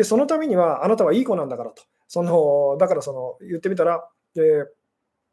[0.00, 1.82] で、そのためにはあなたはいい子なんだからと。
[2.08, 4.64] そのだからその言ってみたら、え、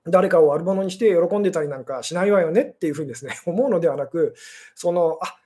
[0.04, 4.36] 誰かを悪者にして喜んでたりなんかしないわよねっていうふうにですね 思うのではなく、
[4.76, 5.38] そのあ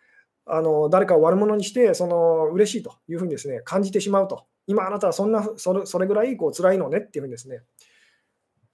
[0.45, 7.61] あの誰かを悪者にしてその嬉しいというふうにです、ね、感じてしまうと、今あなたはそんなそれそれぐらいこう辛いのねっていうふうにですね、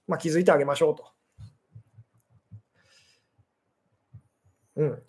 [0.06, 1.04] まあ、気づいてあげましょうと。
[4.76, 5.02] うん、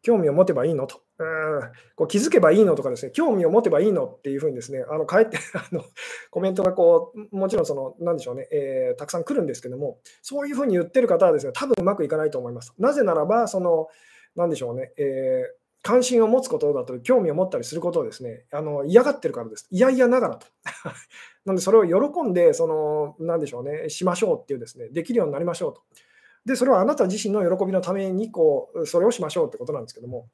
[0.00, 1.02] 興味を持てばいいのと。
[1.20, 5.84] うんこう気づけばいいのとかですね、興味を持てばいいのっていうふうにですね、あのかえって あの
[6.30, 12.72] コメントがこう、もちろんその、なんでしょうね、えー、たくさん来るんですけども、そういうふうに言ってる方はですね、多分うまくいかないと思います。
[12.78, 13.88] なぜならば、その、
[14.34, 19.66] なんでしょうね、えー関心を持つことだったり、興味を持ったりすることをですね、あの嫌がってるからです。
[19.70, 20.46] 嫌々ながらと。
[21.46, 25.80] なので、それを喜んで、その、なんでしょうね、しましょうっていうですね、できるようになりましょうと。
[26.44, 30.28] で、それはあなた自身の喜びのために、こう、それをしましょうってことなんですけども、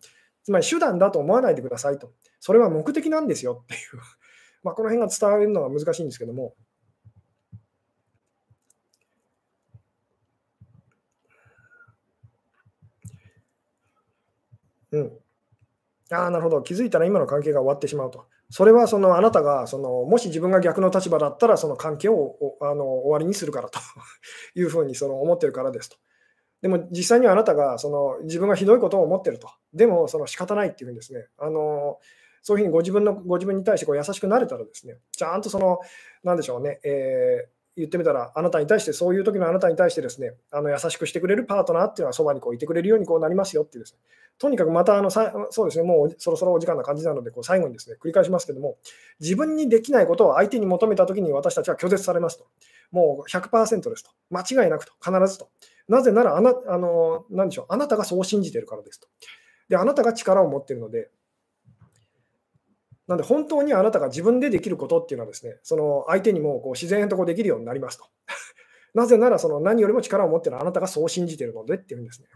[0.46, 2.12] つまり手段だと思わないでくださいと。
[2.38, 3.80] それは目的なんですよっていう。
[4.62, 6.54] まあ、この辺が伝わるのが難しいんですけども。
[14.92, 15.18] うん。
[16.12, 16.62] ああ、なるほど。
[16.62, 18.26] 気づいたら今の関係が終わってしまうと。
[18.48, 23.80] それはそのあなたがそのもし自分が逆の立場だったらその関係をあの終わりにするからと
[24.54, 25.96] いうふうにその思ってるからですと。
[26.66, 29.48] でも実際にはあなたがその自分がひどいことを思ってると。
[29.72, 31.98] でもその仕方ないっていうふうにですね、あの
[32.42, 35.78] そういうふうにご自分のご自分に対してこう優しくなれたらですね、ちゃんとその、
[36.24, 43.98] なんでしょうね、えー、言ってみたら、あなたに対して、そういう時のあなたに対してですね、あの優しくしてくれるパートナーっていうのはそばにこういてくれるようにこうなりますよっていうですね、
[44.38, 48.76] とにかくまたあのさ、そうですね、もうそろそろお時間な感じなので、こう最後にですね、繰り返しますけども、
[49.18, 52.46] 自分にできないことを相手に求めた時に私たちは拒絶されますと。
[52.90, 54.10] もう100%ですと。
[54.30, 54.92] 間違いなくと。
[55.02, 55.48] 必ずと。
[55.88, 59.08] なぜならあな、あの、何でしょう、あなたがそう信じてるからですと。
[59.68, 61.10] で、あなたが力を持っているので、
[63.06, 68.06] なんで本当にあなたが自分でできることっていうのはですね、その相手にもこう自然とこうできるようになりますと。
[68.94, 72.28] なぜならその何よりも力を持っているあなたがそう信じているのでっていうんですね。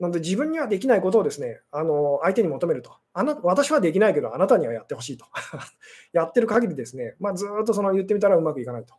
[0.00, 2.92] なので自分にはできないことをですね、あの相手に求めると。
[3.12, 5.26] あな私はできないけどあなたにはやってほしいと。
[6.12, 8.94] やってる限りですね、まあ、ずっとその言ってみたらうまくいかないと。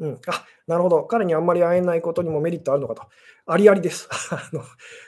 [0.00, 3.02] うん、あなるほど、彼にあんまり会えないことにもメリットあるのかと。
[3.46, 4.06] ありありです。
[4.30, 4.62] あの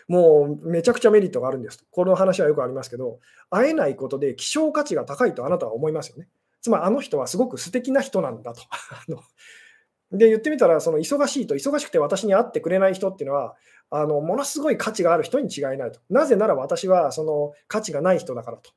[0.08, 1.86] もうめちゃくちゃメリットがあるんです。
[1.90, 6.28] この話はよくありますけど、会えないことで希少価値が高いとあなたは思いますよね。
[6.62, 8.62] つまりあの人はすごく素敵な人なんだと。
[10.12, 13.54] で、言ってみたら、その忙しいと、忙しくて私に会ってくれない人っていうのは、
[13.90, 16.00] あのものすごい価値がある人に違いないと。
[16.08, 18.70] なぜなら私はその価値がない人だからと。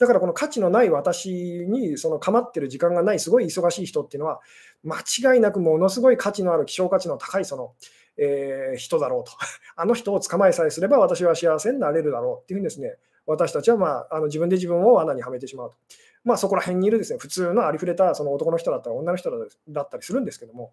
[0.00, 1.28] だからこの価値のない私
[1.68, 4.40] にその構ってる時間がないすごい忙しい人っていうのは
[4.82, 7.74] 間違いなくものすごい価値のある希少価値の高いその、
[8.16, 9.32] えー、人だろうと。
[9.76, 12.96] あの人を捕まえさえすれば私は幸せになれるだろうっていうふうにですね、
[13.26, 15.76] 私たちは、まあ、あの自分で自分を穴にはめてしまうと。
[16.24, 19.30] まあそこら辺にいるですね、普通のありふれたその男の人だったり女の人
[19.68, 20.72] だったりするんですけども。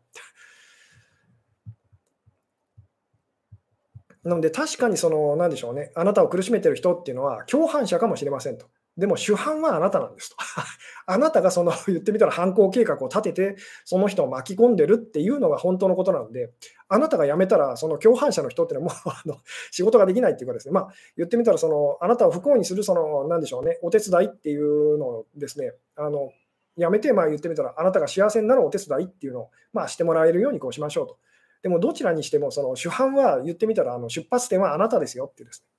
[4.24, 8.68] なので確かにその、なんでしょうね、あなたを苦しめてる人っていうのは共犯者かもしれませんと。
[8.98, 10.38] でも主犯はあなたなんですと。
[11.06, 16.52] あなたがその 言ってみたら犯行計画を立てて、その人を巻き込んでるっていうのが本当のことなので、
[16.90, 19.38] あなたが辞めたら、その共犯者の人っていうのはもう あの
[19.72, 26.32] 仕事ができないっていうかですね、まあ、言ってみたらその、あなたを不幸にする、その、なんでしょうね、お手伝いっていうのをですね、あの
[26.76, 31.18] やめて、まあ言ってみたら、あなたが幸せになるお手伝いっていうのを、まあ、してもらえるようにこうしましょうと。
[31.64, 35.77] でも、どちらにしても、その主犯は言ってみたら、あの出発点はあなたですよっていうですね。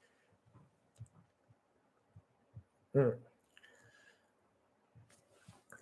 [2.94, 3.14] うん。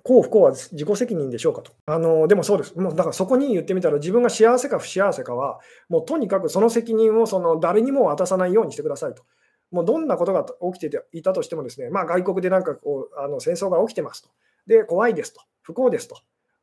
[0.07, 1.73] 幸不幸は自己責任でしょうかと。
[1.87, 2.79] あのでもそうです。
[2.79, 9.25] もうだからそこに言ってみたら、自分が幸せか不幸せかは、もうとにかくその責任をその誰にも渡さないようにしてくださいと。
[9.73, 14.31] もうどんなことが起きていたとしてもですね、まあ、外国でなんかこうあの戦争が起きてますと。
[14.69, 15.41] で、怖いですと。
[15.63, 16.17] 不幸ですと。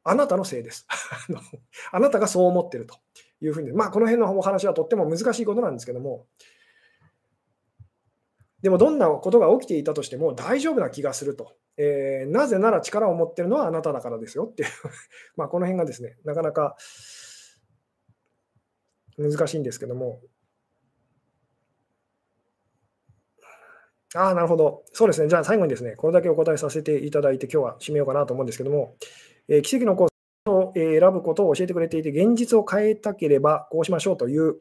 [0.05, 0.87] あなたのせいです。
[1.91, 2.95] あなたがそう思ってると
[3.41, 6.27] いうふうに、まあ、この辺のお話はとっても難しいことなんですけども、
[8.63, 11.53] でもどんなことが起きていたとしても大丈夫な気がすると。
[11.75, 14.69] えー、なぜなら力を持ってるのはあなただからですよっていう
[15.35, 16.77] まあこの辺がですね、なかなか
[19.17, 20.21] 難しいんですけども。
[24.15, 24.85] ああ、なるほど。
[24.93, 25.27] そうですね。
[25.27, 28.95] じゃあ最後にですね、これだけお答えさせていただいて、今日は締めようかなと思うんですけども、
[29.49, 30.12] えー、奇跡のコース
[30.81, 34.55] を選ぶことを教えてくれていて、現実を変えたければこうしましょうという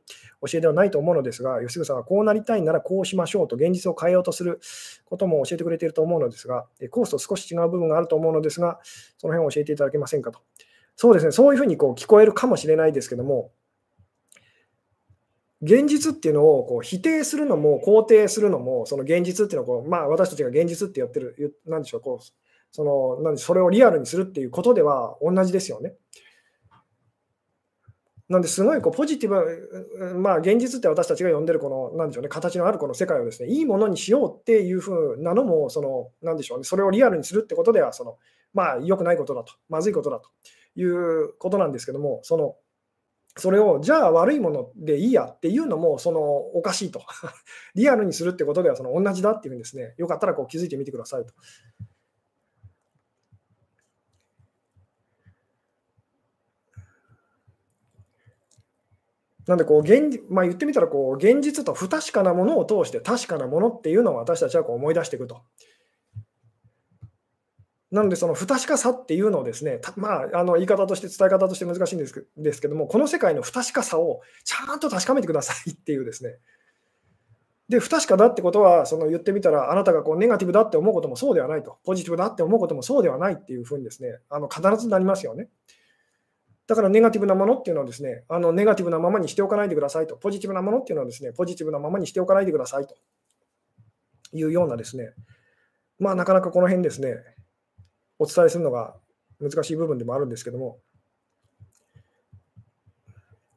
[0.46, 4.60] 教えではないと思うのですが、吉純さんはこうなりたいならこうしましょうと現実を変えようとする
[5.04, 8.80] ことも教えてくれていると思うのですが、コースと少し違う部分があると思うのですが、
[9.18, 10.40] その辺を教えていただけませんかと。
[10.96, 13.50] そうですね、そういうふうにこう聞こえるかもしれないですけども、
[15.62, 22.24] 現実っていうのをこう否定するのも肯定するのも、その現実っていうのをこう、まあ、私たちが現実ってやってる、なんでしょう、こう
[22.72, 25.94] そのなんそれをリアルにするっていうことでは同じですよね。
[28.32, 38.16] なんですごいこうポジティブ、まあ、現実って私たちが呼んでるこの、なんでしょうね、形のあるこの世界をですね、いいものにしようっていうふうなのも、その、なんでしょうね、それをリアルにするってことでは、その、
[38.54, 40.30] まあ、良くないことだと、まずいことだと
[40.80, 42.56] いうことなんですけども、その、
[43.36, 47.02] それを、じゃあ悪いものでいいやっていうのも、その、おかしいと。
[47.76, 51.34] リアルにするってことでは、その、同じだっていうふうにですね、よかったらこう気づいてみてくださいと。
[59.46, 65.42] なんでこう現、まあ、言ってみたらこう、現実と不確かなものを通して確かなものっていうのを私たちはこう思い出していくと。
[67.90, 76.36] なので、その不確かさっていうのをですね、まあ、あの言い方として、伝え方として難しいんですけですけども、この世界の不確かさをちゃんと確かめてくださいっていうですね。
[77.68, 85.48] で、不確かだってことは、その言ってみたら、あなたがこうネガティブだって思うこともそうではないと、ポジティブだって思うこともそうではないっていうふうにですね、あの必ずなりますよね。
[86.66, 92.94] だからネガティブなものっていうのはですね、あのネガティブなままにしておかないでくださいと、ポジティブなものっていうのはですね、ポジティブなままにしておかないでくださいと
[94.32, 95.12] いうようなですね、
[95.98, 97.16] まあなかなかこの辺ですね、
[98.18, 98.94] お伝えするのが
[99.40, 100.78] 難しい部分でもあるんですけども、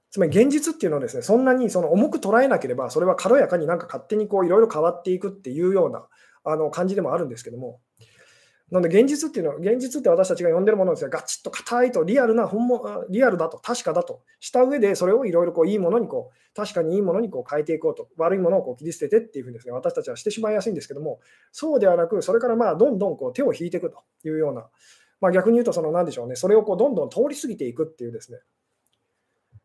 [0.10, 6.08] つまり現実っていうのはですね、そんなにその重く捉えなければ、それは軽やかになんか勝手にこういろいろ変わっていくっていうような
[6.43, 7.82] あの感じでもあるんですけども、
[8.72, 14.24] なので現実っていうのは、現実って私たちが呼んでるものですね、ガチッと硬いとリアルな本物、リアルだと、確かだと。
[14.39, 21.20] した上で、それをいろいろこういいものにこう、確かにいいものにこう変えていこうと、悪いものをこう切り捨ててっていうふうにですね、私たちはしてしまいやすいんですけども、
[21.51, 24.68] そうではなく、それからまあどんどんこう手を引いていくというような、
[25.22, 28.39] まあ、逆に言うと、その何でしょうね、それをこうどんどん通り過ぎていくっていうですね、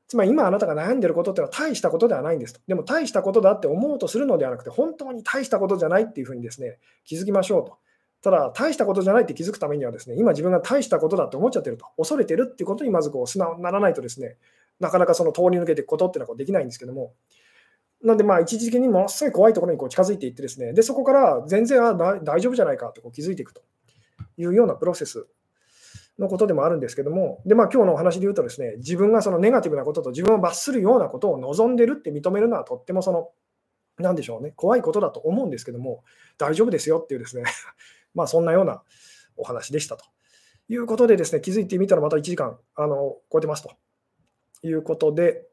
[0.09, 2.61] つまり今あなたが悩んでることっていうのは大したことではないんですと。
[2.67, 7.79] でも大したことだって思うとするのではなくて、本当に大したことじゃないっていうふうにですね、気づきましょうと。
[8.23, 14.37] ただ、大したことじゃないって気づくためにはですね、今自分が大したことだって思っちゃってると、恐れてるっていうことにまずこう素直にならないとですね、
[14.79, 17.15] なかなかその通り抜けていくことっていうのはこうできないんですけども、
[18.03, 23.63] なんでまあ一時的にものすごい怖いところにこう近づいていってですね、でそこから全然あ大丈夫じゃないかってこう気づいていくと
[24.37, 25.27] いうようなプロセス
[26.19, 33.31] のことでもあるんですけども、でまあ今日のお話で言うとですね、自分がそのネガティブなことと自分を罰するようなことを望んでるって認めるのはとってもその、
[33.99, 36.03] なんでしょうね、怖いことだと思うんですけども、
[36.39, 37.45] 大丈夫ですよっていうですね
[38.15, 38.83] まあそんなような
[39.37, 40.05] お話でしたと
[40.69, 43.71] いうことでですね、気づいてみたらまた1時間あの超えてますと。
[44.63, 45.47] いうことで、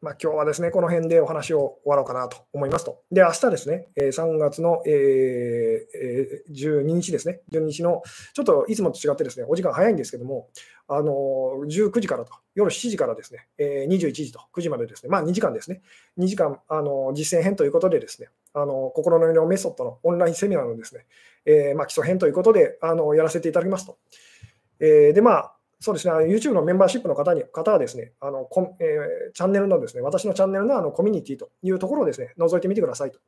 [0.00, 3.02] まあ、今日はですね、この辺でお話を終わろうかなと思いますと。
[3.10, 8.02] で、明日ですね、3月の12日ですね、12日の、
[8.34, 10.50] ちょっといつもと違ってですね、お時間早いんですけども、
[10.86, 15.80] あの19時からと、夜7時からですね、21時と9時までですね、まあ2時間ですね、
[16.18, 21.06] 2時間あの実践編ということでですね、あの心の色メソッドのオンラインセミナーのですね、
[21.44, 23.98] えー、まあ基礎編ということであのやらせていただきますと。
[24.80, 33.18] えー、で、まあ、そうですね、YouTube のメンバーシップの方に方はですね、あのこえー、チャンネルのですね、私のチャンネルのあのコミュニティというところをですね、覗いてみてくださいと。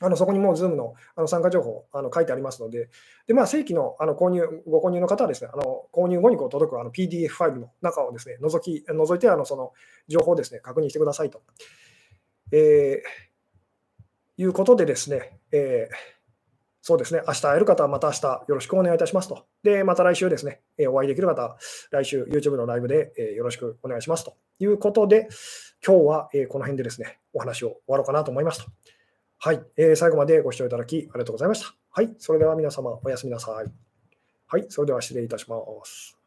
[0.00, 2.88] あのそこにもう Zoom のあの参加情報あの書いてありますので、
[3.26, 9.72] でまあ、正規のあの購入ご購入の方はですね、あの購入後にこう届くあの PDF ファイルの中をですね、覗き覗いてあのその
[10.08, 11.42] 情報をですね、確認してくださいと。
[12.50, 16.21] えー、いうことでですね、えー
[16.84, 19.46] そうですね、明日会える方はまた明日よろしくお願いいたしますと。
[19.62, 21.56] で、また来週ですね、えお会いできる方、
[21.92, 25.28] 来週 YouTube のライブで、えよろしくお願いしますということで、
[25.86, 28.70] 今日は、えこの辺でですね、お話を終わろうかなと思いますと。
[29.38, 31.74] はい、えー、最後までご視聴いただきありがとうございました。
[31.90, 33.70] はい、それでは皆様おやすみなさい。
[34.46, 36.21] はい、それでは失礼いたします。